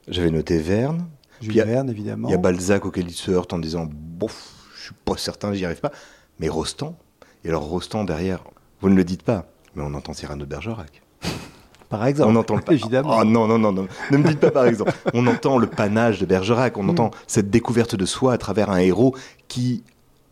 j'avais 0.10 0.30
noté 0.30 0.58
Verne, 0.58 1.08
Jules 1.40 1.62
a- 1.62 1.64
Verne, 1.64 1.90
évidemment. 1.90 2.28
Il 2.28 2.32
y 2.32 2.36
a 2.36 2.38
Balzac 2.38 2.86
auquel 2.86 3.08
il 3.08 3.14
se 3.14 3.32
heurte 3.32 3.54
en 3.54 3.60
disant 3.60 3.88
Bof, 3.90 4.52
je 4.76 4.84
suis 4.88 4.96
pas 5.06 5.16
certain, 5.16 5.54
j'y 5.54 5.64
arrive 5.64 5.80
pas. 5.80 5.94
Mais 6.40 6.50
Rostand, 6.50 6.98
et 7.46 7.48
alors 7.48 7.64
Rostand 7.64 8.04
derrière, 8.04 8.44
vous 8.84 8.90
ne 8.90 8.96
le 8.96 9.04
dites 9.04 9.24
pas, 9.24 9.46
mais 9.76 9.82
on 9.84 9.94
entend 9.96 10.14
Cyrano 10.14 10.42
de 10.46 10.50
Bergerac. 10.50 11.02
Par 11.90 12.06
exemple. 12.06 12.32
on 12.32 12.36
entend 12.36 12.56
le 12.56 12.62
pa- 12.62 12.74
évidemment. 12.74 13.18
Oh 13.20 13.24
non, 13.24 13.48
non, 13.48 13.58
non, 13.60 13.72
non, 13.72 13.88
ne 14.12 14.18
me 14.18 14.28
dites 14.28 14.40
pas 14.40 14.50
par 14.52 14.66
exemple. 14.66 14.92
On 15.14 15.26
entend 15.28 15.58
le 15.60 15.68
panache 15.68 16.20
de 16.20 16.26
Bergerac, 16.26 16.78
on 16.78 16.84
Mm. 16.84 16.90
entend 16.90 17.12
cette 17.28 17.50
découverte 17.52 17.96
de 17.96 18.06
soi 18.06 18.34
à 18.34 18.38
travers 18.38 18.70
un 18.72 18.78
héros 18.80 19.16
qui 19.48 19.84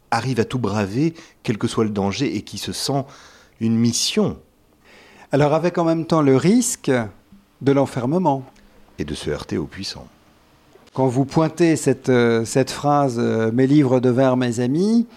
arrive 0.10 0.40
à 0.40 0.46
tout 0.46 0.58
braver, 0.60 1.14
quel 1.44 1.58
que 1.60 1.68
soit 1.68 1.84
le 1.84 1.90
danger, 1.92 2.36
et 2.36 2.42
qui 2.42 2.58
se 2.58 2.72
sent 2.74 3.06
une 3.60 3.76
mission, 3.78 4.38
Alors 5.32 5.54
avec 5.54 5.78
en 5.78 5.84
même 5.86 6.06
temps 6.06 6.22
le 6.24 6.36
risque 6.36 6.92
de 7.62 7.72
l'enfermement. 7.72 8.44
et 8.98 9.06
de 9.06 9.14
se 9.14 9.30
heurter 9.30 9.58
aux 9.60 9.68
puissants. 9.68 10.08
Quand 10.94 11.08
vous 11.08 11.26
pointez 11.26 11.76
cette, 11.78 12.10
euh, 12.10 12.44
cette 12.44 12.72
phrase 12.72 13.16
euh, 13.20 13.52
Mes 13.54 13.66
livres 13.68 14.00
devinrent 14.02 14.36
mes 14.36 14.60
amis, 14.60 15.08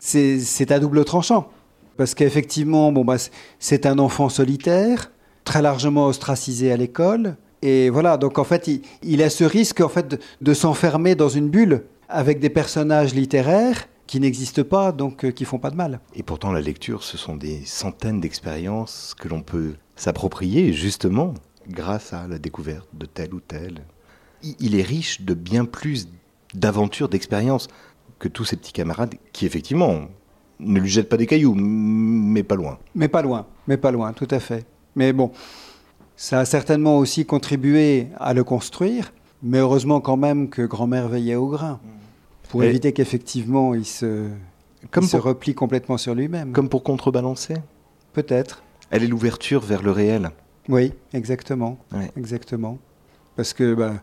c'est 0.00 0.70
à 0.70 0.78
double 0.78 1.04
tranchant. 1.04 1.50
Parce 1.98 2.14
qu'effectivement, 2.14 2.92
bon, 2.92 3.04
bah, 3.04 3.16
c'est- 3.58 3.84
un 3.84 3.98
enfant 3.98 4.28
solitaire, 4.28 5.10
très 5.44 5.60
largement 5.60 6.06
ostracisé 6.06 6.70
à 6.70 6.76
l'école. 6.76 7.36
Et 7.60 7.90
voilà, 7.90 8.16
donc 8.16 8.38
en 8.38 8.44
fait, 8.44 8.70
il, 9.02 9.22
a 9.22 9.28
ce 9.28 9.42
risque 9.42 9.80
en 9.80 9.88
fait, 9.88 10.20
de, 10.40 10.54
s'enfermer 10.54 11.16
dans 11.16 11.28
une 11.28 11.50
bulle 11.50 11.84
avec 12.08 12.38
des 12.38 12.50
personnages 12.50 13.14
littéraires 13.14 13.88
qui 14.06 14.20
n'existent 14.20 14.62
pas, 14.62 14.92
donc 14.92 15.24
euh, 15.24 15.32
qui 15.32 15.44
font 15.44 15.58
pas 15.58 15.70
de 15.70 15.76
mal. 15.76 16.00
Et 16.14 16.22
pourtant, 16.22 16.52
la 16.52 16.60
lecture, 16.60 17.02
ce 17.02 17.18
sont 17.18 17.36
des 17.36 17.64
centaines 17.64 18.20
d'expériences 18.20 19.14
que 19.18 19.26
l'on 19.26 19.42
peut 19.42 19.74
s'approprier, 19.96 20.72
justement, 20.72 21.34
grâce 21.68 22.12
à 22.12 22.28
la 22.28 22.38
découverte 22.38 22.88
de 22.94 23.06
tel 23.06 23.34
ou 23.34 23.40
tel. 23.40 23.82
Il 24.60 24.76
est 24.76 24.82
riche 24.82 25.22
de 25.22 25.34
bien 25.34 25.64
plus 25.64 26.08
d'aventures, 26.54 27.08
d'expériences 27.08 27.66
que 28.20 28.28
tous 28.28 28.44
ses 28.44 28.56
petits 28.56 28.72
camarades 28.72 29.16
qui, 29.32 29.46
effectivement, 29.46 30.08
ne 30.60 30.80
lui 30.80 30.88
jettent 30.88 31.08
pas 31.08 31.16
des 31.16 31.26
cailloux, 31.26 31.54
mais 31.56 32.42
pas 32.42 32.54
loin. 32.56 32.78
Mais 32.94 33.08
pas 33.08 33.22
loin, 33.22 33.46
mais 33.66 33.76
pas 33.76 33.90
loin, 33.90 34.12
tout 34.12 34.28
à 34.30 34.40
fait. 34.40 34.64
Mais 34.96 35.12
bon, 35.12 35.30
ça 36.16 36.40
a 36.40 36.44
certainement 36.44 36.98
aussi 36.98 37.24
contribué 37.26 38.08
à 38.18 38.34
le 38.34 38.42
construire, 38.44 39.12
mais 39.42 39.58
heureusement 39.58 40.00
quand 40.00 40.16
même 40.16 40.48
que 40.48 40.62
grand-mère 40.62 41.08
veillait 41.08 41.36
au 41.36 41.46
grain, 41.48 41.78
pour 42.48 42.64
Et- 42.64 42.68
éviter 42.68 42.92
qu'effectivement 42.92 43.74
il 43.74 43.84
se, 43.84 44.26
Comme 44.90 45.04
il 45.04 45.08
se 45.08 45.16
replie 45.16 45.54
complètement 45.54 45.96
sur 45.98 46.14
lui-même. 46.14 46.52
comme 46.52 46.68
pour 46.68 46.82
contrebalancer. 46.82 47.54
Peut-être. 48.12 48.62
Elle 48.90 49.04
est 49.04 49.08
l'ouverture 49.08 49.60
vers 49.60 49.82
le 49.82 49.90
réel. 49.92 50.30
Oui, 50.68 50.92
exactement. 51.12 51.78
Ouais. 51.92 52.10
Exactement. 52.16 52.78
Parce 53.36 53.52
que 53.52 53.74
bah, 53.74 53.94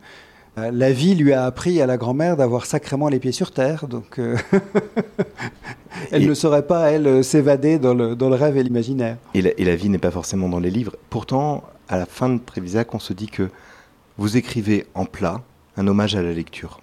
euh, 0.58 0.72
la 0.72 0.92
vie 0.92 1.16
lui 1.16 1.34
a 1.34 1.46
appris 1.46 1.82
à 1.82 1.86
la 1.86 1.98
grand-mère 1.98 2.38
d'avoir 2.38 2.66
sacrément 2.66 3.08
les 3.10 3.20
pieds 3.20 3.32
sur 3.32 3.52
terre, 3.52 3.88
donc 3.88 4.20
euh, 4.20 4.38
elle 6.12 6.24
Et- 6.24 6.28
ne 6.28 6.34
saurait 6.34 6.66
pas, 6.68 6.92
elle, 6.92 7.08
euh, 7.08 7.24
s'évader 7.24 7.80
dans 7.80 7.94
le, 7.94 8.16
dans 8.16 8.30
le 8.30 8.36
rêve 8.36 8.58
et 8.58 8.64
l'imaginaire. 8.64 9.18
Et 9.34 9.42
la, 9.42 9.52
et 9.60 9.66
la 9.66 9.76
vie 9.76 9.90
n'est 9.90 9.98
pas 9.98 10.12
forcément 10.12 10.50
dans 10.50 10.60
les 10.60 10.70
livres. 10.72 10.96
Pourtant, 11.10 11.64
à 11.90 11.98
la 11.98 12.06
fin 12.06 12.30
de 12.30 12.40
Trévisac, 12.40 12.94
on 12.94 13.00
se 13.00 13.14
dit 13.14 13.28
que 13.28 13.50
vous 14.18 14.38
écrivez 14.38 14.86
en 14.94 15.06
plat 15.06 15.42
un 15.78 15.88
hommage 15.88 16.16
à 16.16 16.22
la 16.22 16.32
lecture, 16.32 16.80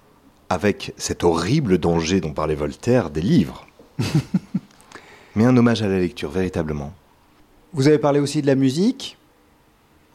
avec 0.50 0.92
cet 0.98 1.24
horrible 1.24 1.78
danger 1.78 2.20
dont 2.20 2.32
parlait 2.32 2.54
Voltaire 2.54 3.08
des 3.10 3.22
livres. 3.22 3.66
Mais 5.34 5.44
un 5.46 5.56
hommage 5.56 5.82
à 5.82 5.88
la 5.88 5.98
lecture, 5.98 6.30
véritablement. 6.30 6.92
Vous 7.72 7.88
avez 7.88 7.96
parlé 7.98 8.20
aussi 8.20 8.42
de 8.42 8.46
la 8.46 8.54
musique, 8.54 9.16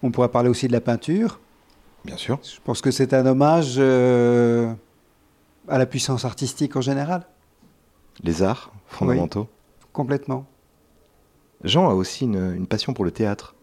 on 0.04 0.12
pourrait 0.12 0.30
parler 0.30 0.48
aussi 0.50 0.68
de 0.68 0.74
la 0.74 0.82
peinture. 0.82 1.40
Bien 2.06 2.18
sûr. 2.18 2.40
Je 2.44 2.60
pense 2.64 2.82
que 2.82 2.92
c'est 2.92 3.14
un 3.14 3.26
hommage 3.26 3.76
euh, 3.78 4.74
à 5.68 5.78
la 5.78 5.86
puissance 5.86 6.26
artistique 6.26 6.76
en 6.76 6.82
général, 6.82 7.28
Les 8.24 8.44
arts 8.44 8.72
fondamentaux. 8.88 9.48
complètement. 9.94 10.46
Jean 11.64 11.90
a 11.90 11.94
aussi 11.94 12.26
une, 12.26 12.54
une 12.56 12.68
passion 12.68 12.94
pour 12.94 13.04
le 13.04 13.12
théâtre. 13.12 13.56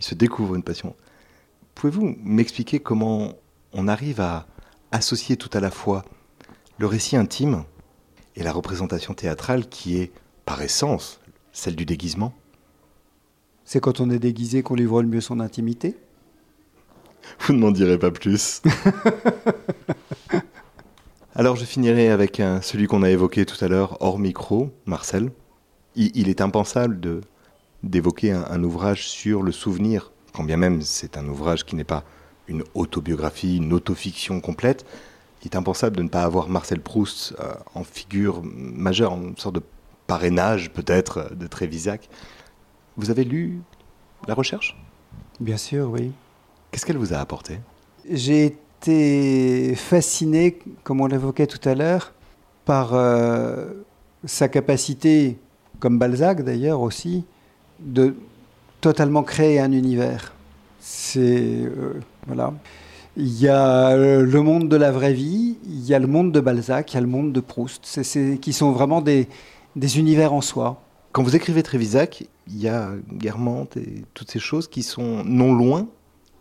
Il 0.00 0.04
se 0.04 0.14
découvre 0.14 0.54
une 0.56 0.62
passion. 0.62 0.96
Pouvez-vous 1.74 2.16
m'expliquer 2.22 2.80
comment 2.80 3.34
on 3.72 3.86
arrive 3.86 4.20
à 4.20 4.46
associer 4.90 5.36
tout 5.36 5.50
à 5.52 5.60
la 5.60 5.70
fois 5.70 6.04
le 6.78 6.86
récit 6.86 7.16
intime 7.16 7.64
et 8.34 8.42
la 8.42 8.52
représentation 8.52 9.14
théâtrale 9.14 9.68
qui 9.68 9.98
est, 9.98 10.10
par 10.44 10.60
essence, 10.62 11.20
celle 11.52 11.76
du 11.76 11.84
déguisement? 11.84 12.32
C'est 13.64 13.80
quand 13.80 14.00
on 14.00 14.10
est 14.10 14.18
déguisé 14.18 14.62
qu'on 14.62 14.74
livre 14.74 15.02
le 15.02 15.08
mieux 15.08 15.20
son 15.20 15.38
intimité. 15.38 15.96
Vous 17.40 17.52
ne 17.52 17.58
m'en 17.58 17.70
direz 17.70 17.98
pas 17.98 18.10
plus. 18.10 18.62
Alors 21.34 21.56
je 21.56 21.64
finirai 21.64 22.08
avec 22.10 22.40
un- 22.40 22.60
celui 22.60 22.86
qu'on 22.86 23.02
a 23.02 23.10
évoqué 23.10 23.46
tout 23.46 23.62
à 23.64 23.68
l'heure 23.68 23.96
hors 24.00 24.18
micro, 24.18 24.70
Marcel. 24.86 25.30
Il, 25.96 26.10
il 26.14 26.28
est 26.28 26.40
impensable 26.40 27.00
de 27.00 27.20
d'évoquer 27.82 28.30
un, 28.30 28.44
un 28.48 28.62
ouvrage 28.62 29.08
sur 29.08 29.42
le 29.42 29.50
souvenir, 29.50 30.12
quand 30.32 30.44
bien 30.44 30.56
même 30.56 30.82
c'est 30.82 31.16
un 31.16 31.26
ouvrage 31.26 31.64
qui 31.64 31.74
n'est 31.74 31.82
pas 31.84 32.04
une 32.46 32.62
autobiographie, 32.74 33.56
une 33.56 33.72
autofiction 33.72 34.40
complète. 34.40 34.84
Il 35.42 35.46
est 35.46 35.56
impensable 35.56 35.96
de 35.96 36.02
ne 36.02 36.08
pas 36.08 36.22
avoir 36.22 36.48
Marcel 36.48 36.80
Proust 36.80 37.34
euh, 37.40 37.54
en 37.74 37.82
figure 37.82 38.42
majeure, 38.44 39.12
en 39.12 39.32
sorte 39.36 39.56
de 39.56 39.62
parrainage 40.06 40.70
peut-être 40.72 41.18
euh, 41.18 41.34
de 41.34 41.46
Trévisac. 41.48 42.08
Vous 42.96 43.10
avez 43.10 43.24
lu 43.24 43.58
la 44.28 44.34
recherche? 44.34 44.76
Bien 45.40 45.56
sûr, 45.56 45.90
oui. 45.90 46.12
Qu'est-ce 46.72 46.86
qu'elle 46.86 46.96
vous 46.96 47.12
a 47.12 47.18
apporté? 47.18 47.60
J'ai 48.10 48.46
été 48.46 49.74
fasciné, 49.76 50.58
comme 50.84 51.02
on 51.02 51.06
l'évoquait 51.06 51.46
tout 51.46 51.60
à 51.68 51.74
l'heure, 51.74 52.14
par 52.64 52.94
euh, 52.94 53.66
sa 54.24 54.48
capacité, 54.48 55.38
comme 55.80 55.98
Balzac 55.98 56.42
d'ailleurs 56.42 56.80
aussi, 56.80 57.24
de 57.78 58.14
totalement 58.80 59.22
créer 59.22 59.60
un 59.60 59.70
univers. 59.72 60.32
C'est 60.80 61.20
euh, 61.66 62.00
voilà. 62.26 62.54
Il 63.18 63.38
y 63.38 63.48
a 63.48 63.90
euh, 63.90 64.22
le 64.24 64.40
monde 64.40 64.70
de 64.70 64.76
la 64.76 64.90
vraie 64.90 65.12
vie, 65.12 65.58
il 65.66 65.84
y 65.84 65.92
a 65.92 65.98
le 65.98 66.06
monde 66.06 66.32
de 66.32 66.40
Balzac, 66.40 66.92
il 66.92 66.94
y 66.94 66.98
a 66.98 67.02
le 67.02 67.06
monde 67.06 67.32
de 67.34 67.40
Proust, 67.40 67.82
c'est, 67.84 68.02
c'est- 68.02 68.38
qui 68.40 68.54
sont 68.54 68.72
vraiment 68.72 69.02
des, 69.02 69.28
des 69.76 69.98
univers 69.98 70.32
en 70.32 70.40
soi. 70.40 70.80
Quand 71.12 71.22
vous 71.22 71.36
écrivez 71.36 71.62
Trévisac, 71.62 72.24
il 72.48 72.58
y 72.58 72.68
a 72.68 72.88
Guermantes 73.12 73.76
et 73.76 74.04
toutes 74.14 74.30
ces 74.30 74.38
choses 74.38 74.66
qui 74.66 74.82
sont 74.82 75.22
non 75.24 75.52
loin, 75.52 75.86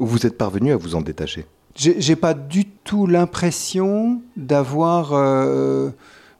où 0.02 0.06
vous 0.06 0.26
êtes 0.26 0.38
parvenu 0.38 0.72
à 0.74 0.78
vous 0.78 0.96
en 0.96 1.02
détacher? 1.02 1.46
J'ai 1.76 2.02
j'ai 2.02 2.18
pas 2.18 2.34
du 2.34 2.66
tout 2.66 3.08
l'impression 3.08 4.22
d'avoir. 4.36 5.14
euh, 5.14 5.92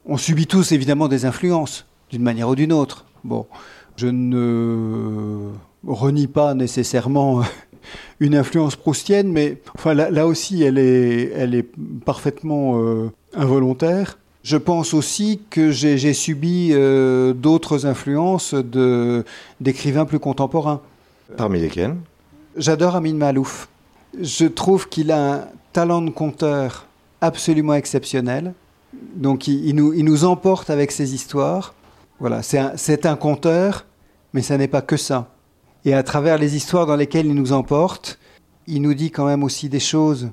on 0.06 0.18
subit 0.18 0.48
tous 0.48 0.72
évidemment 0.72 1.08
des 1.08 1.26
influences, 1.26 1.86
d'une 2.10 2.24
manière 2.24 2.50
ou 2.50 2.56
d'une 2.56 2.74
autre. 2.74 3.06
Bon, 3.24 3.46
je 3.98 4.08
ne 4.08 5.52
renie 5.86 6.28
pas 6.28 6.54
nécessairement 6.56 7.44
une 8.20 8.36
influence 8.36 8.76
proustienne, 8.76 9.32
mais 9.32 9.62
enfin, 9.76 9.94
là, 9.94 10.28
aussi, 10.28 10.64
elle 10.64 10.80
est, 10.80 11.32
elle 11.36 11.54
est 11.54 11.68
parfaitement 12.04 12.82
euh, 12.82 13.12
involontaire. 13.36 14.18
Je 14.44 14.58
pense 14.58 14.96
aussi 14.96 15.40
que 15.52 15.70
j'ai 15.70 16.14
subi 16.14 16.72
euh, 16.72 17.34
d'autres 17.34 17.86
influences 17.86 18.56
d'écrivains 19.60 20.06
plus 20.06 20.18
contemporains. 20.18 20.82
Parmi 21.38 21.60
lesquels? 21.60 21.96
J'adore 22.58 22.98
Amin 22.98 23.14
Malouf. 23.14 23.70
Je 24.20 24.46
trouve 24.46 24.90
qu'il 24.90 25.10
a 25.12 25.36
un 25.36 25.48
talent 25.72 26.02
de 26.02 26.10
conteur 26.10 26.86
absolument 27.22 27.76
exceptionnel. 27.76 28.54
Donc 29.16 29.48
il, 29.48 29.74
nous, 29.74 30.26
emporte 30.26 30.70
avec 30.70 30.92
ses 30.92 31.16
histoires. 31.16 31.74
Voilà, 32.20 32.44
c'est 32.44 32.58
un, 32.60 33.12
un, 33.12 33.16
conteur, 33.16 33.86
mais 34.34 34.42
ça 34.42 34.58
n'est 34.58 34.68
pas 34.68 34.82
que 34.82 34.98
ça. 34.98 35.30
Et 35.86 35.94
à 35.94 36.04
travers 36.04 36.38
les 36.38 36.58
histoires 36.58 36.86
dans 36.86 36.98
lesquelles 36.98 37.26
il 37.26 37.36
nous 37.36 37.54
emporte, 37.54 38.20
il 38.68 38.82
nous 38.82 38.94
dit 38.94 39.12
quand 39.12 39.26
même 39.26 39.44
aussi 39.44 39.70
des 39.70 39.80
choses 39.80 40.30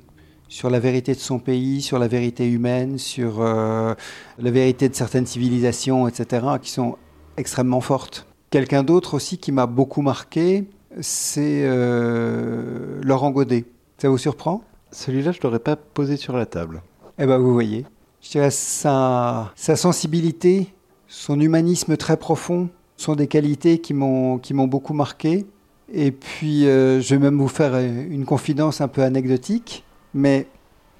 sur 0.48 0.70
la 0.70 0.80
vérité 0.80 1.14
de 1.14 1.20
son 1.20 1.38
pays, 1.38 1.82
sur 1.82 2.00
la 2.00 2.08
vérité 2.08 2.48
humaine, 2.48 2.98
sur 2.98 3.40
euh, 3.40 3.94
la 4.38 4.50
vérité 4.50 4.88
de 4.88 4.94
certaines 4.94 5.26
civilisations, 5.26 6.08
etc., 6.08 6.46
qui 6.60 6.70
sont 6.70 6.96
extrêmement 7.36 7.80
fortes. 7.80 8.26
Quelqu'un 8.50 8.82
d'autre 8.82 9.14
aussi 9.14 9.38
qui 9.38 9.52
m'a 9.52 9.66
beaucoup 9.66 10.02
marqué, 10.02 10.64
c'est 11.00 11.62
euh, 11.64 13.00
Laurent 13.02 13.30
Godet. 13.30 13.64
Ça 13.98 14.08
vous 14.08 14.18
surprend? 14.18 14.62
Celui-là, 14.90 15.32
je 15.32 15.38
ne 15.38 15.42
l'aurais 15.42 15.58
pas 15.58 15.76
posé 15.76 16.16
sur 16.16 16.36
la 16.36 16.46
table. 16.46 16.82
Eh 17.18 17.26
bien, 17.26 17.38
vous 17.38 17.52
voyez. 17.52 17.84
Je 18.22 18.30
dirais 18.30 18.50
sa, 18.50 19.52
sa 19.54 19.76
sensibilité, 19.76 20.72
son 21.06 21.38
humanisme 21.40 21.96
très 21.96 22.16
profond 22.16 22.68
sont 22.96 23.14
des 23.14 23.26
qualités 23.26 23.78
qui 23.78 23.94
m'ont 23.94 24.38
beaucoup 24.66 24.94
marqué. 24.94 25.46
Et 25.92 26.10
puis, 26.10 26.66
euh, 26.66 27.00
je 27.00 27.14
vais 27.14 27.20
même 27.20 27.38
vous 27.38 27.48
faire 27.48 27.76
une 27.76 28.24
confidence 28.24 28.80
un 28.80 28.88
peu 28.88 29.02
anecdotique, 29.02 29.84
mais 30.14 30.46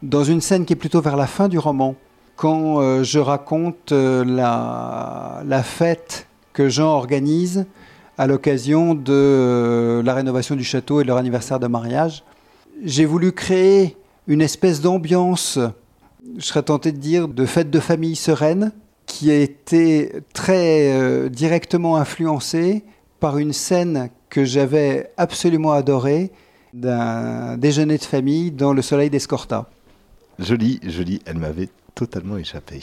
dans 0.02 0.24
une 0.24 0.40
scène 0.40 0.64
qui 0.64 0.74
est 0.74 0.76
plutôt 0.76 1.00
vers 1.00 1.16
la 1.16 1.26
fin 1.26 1.48
du 1.48 1.58
roman, 1.58 1.96
quand 2.36 2.80
euh, 2.80 3.02
je 3.02 3.18
raconte 3.18 3.90
la, 3.90 5.42
la, 5.44 5.62
fête 5.62 6.28
que 6.52 6.68
Jean 6.68 6.94
organise 6.94 7.66
à 8.18 8.26
l'occasion 8.26 8.94
de 8.94 9.12
euh, 9.12 10.02
la 10.02 10.12
rénovation 10.12 10.56
du 10.56 10.64
château 10.64 11.00
et 11.00 11.04
de 11.04 11.08
leur 11.08 11.16
anniversaire 11.16 11.60
de 11.60 11.68
mariage. 11.68 12.24
J'ai 12.84 13.04
voulu 13.04 13.32
créer 13.32 13.96
une 14.26 14.42
espèce 14.42 14.80
d'ambiance, 14.80 15.58
je 16.36 16.44
serais 16.44 16.64
tenté 16.64 16.90
de 16.92 16.98
dire, 16.98 17.28
de 17.28 17.46
fête 17.46 17.70
de 17.70 17.80
famille 17.80 18.16
sereine, 18.16 18.72
qui 19.06 19.30
a 19.30 19.38
été 19.38 20.12
très 20.34 20.92
euh, 20.92 21.28
directement 21.28 21.96
influencée 21.96 22.84
par 23.20 23.38
une 23.38 23.52
scène 23.52 24.10
que 24.28 24.44
j'avais 24.44 25.10
absolument 25.16 25.72
adorée 25.72 26.30
d'un 26.74 27.56
déjeuner 27.56 27.98
de 27.98 28.04
famille 28.04 28.50
dans 28.50 28.72
le 28.72 28.82
soleil 28.82 29.10
d'Escorta. 29.10 29.70
Jolie, 30.38 30.80
jolie, 30.84 31.20
elle 31.24 31.38
m'avait 31.38 31.70
totalement 31.94 32.36
échappé. 32.36 32.80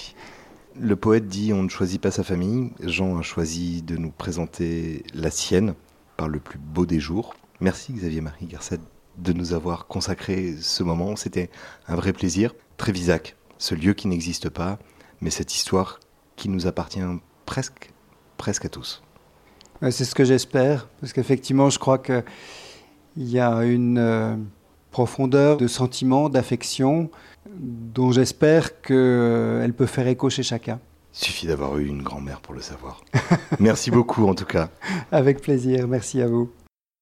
Le 0.77 0.97
poète 0.97 1.27
dit 1.27 1.53
on 1.53 1.63
ne 1.63 1.69
choisit 1.69 2.01
pas 2.01 2.11
sa 2.11 2.23
famille. 2.23 2.71
Jean 2.81 3.17
a 3.17 3.21
choisi 3.21 3.81
de 3.81 3.95
nous 3.95 4.11
présenter 4.11 5.03
la 5.13 5.31
sienne 5.31 5.73
par 6.17 6.27
le 6.27 6.39
plus 6.39 6.59
beau 6.59 6.85
des 6.85 6.99
jours. 6.99 7.33
Merci 7.61 7.93
Xavier-Marie 7.93 8.47
Garcet 8.47 8.79
de 9.17 9.31
nous 9.31 9.53
avoir 9.53 9.87
consacré 9.87 10.55
ce 10.59 10.83
moment. 10.83 11.15
C'était 11.15 11.49
un 11.87 11.95
vrai 11.95 12.11
plaisir. 12.11 12.53
Trévisac, 12.75 13.37
ce 13.57 13.73
lieu 13.73 13.93
qui 13.93 14.09
n'existe 14.09 14.49
pas, 14.49 14.77
mais 15.21 15.29
cette 15.29 15.55
histoire 15.55 16.01
qui 16.35 16.49
nous 16.49 16.67
appartient 16.67 16.99
presque, 17.45 17.93
presque 18.35 18.65
à 18.65 18.69
tous. 18.69 19.01
C'est 19.81 20.03
ce 20.03 20.13
que 20.13 20.25
j'espère, 20.25 20.89
parce 20.99 21.13
qu'effectivement, 21.13 21.69
je 21.69 21.79
crois 21.79 21.99
qu'il 21.99 22.23
y 23.15 23.39
a 23.39 23.63
une 23.63 23.97
euh, 23.97 24.35
profondeur 24.91 25.55
de 25.55 25.67
sentiment, 25.67 26.27
d'affection, 26.27 27.09
dont 27.49 28.11
j'espère 28.11 28.81
qu'elle 28.81 29.73
peut 29.75 29.85
faire 29.85 30.07
écho 30.07 30.29
chez 30.29 30.43
chacun. 30.43 30.79
Il 31.13 31.25
suffit 31.25 31.47
d'avoir 31.47 31.77
eu 31.77 31.87
une 31.87 32.03
grand-mère 32.03 32.41
pour 32.41 32.53
le 32.53 32.61
savoir. 32.61 33.01
Merci 33.59 33.89
beaucoup 33.89 34.27
en 34.27 34.35
tout 34.35 34.45
cas. 34.45 34.69
Avec 35.11 35.41
plaisir, 35.41 35.87
merci 35.87 36.21
à 36.21 36.27
vous. 36.27 36.51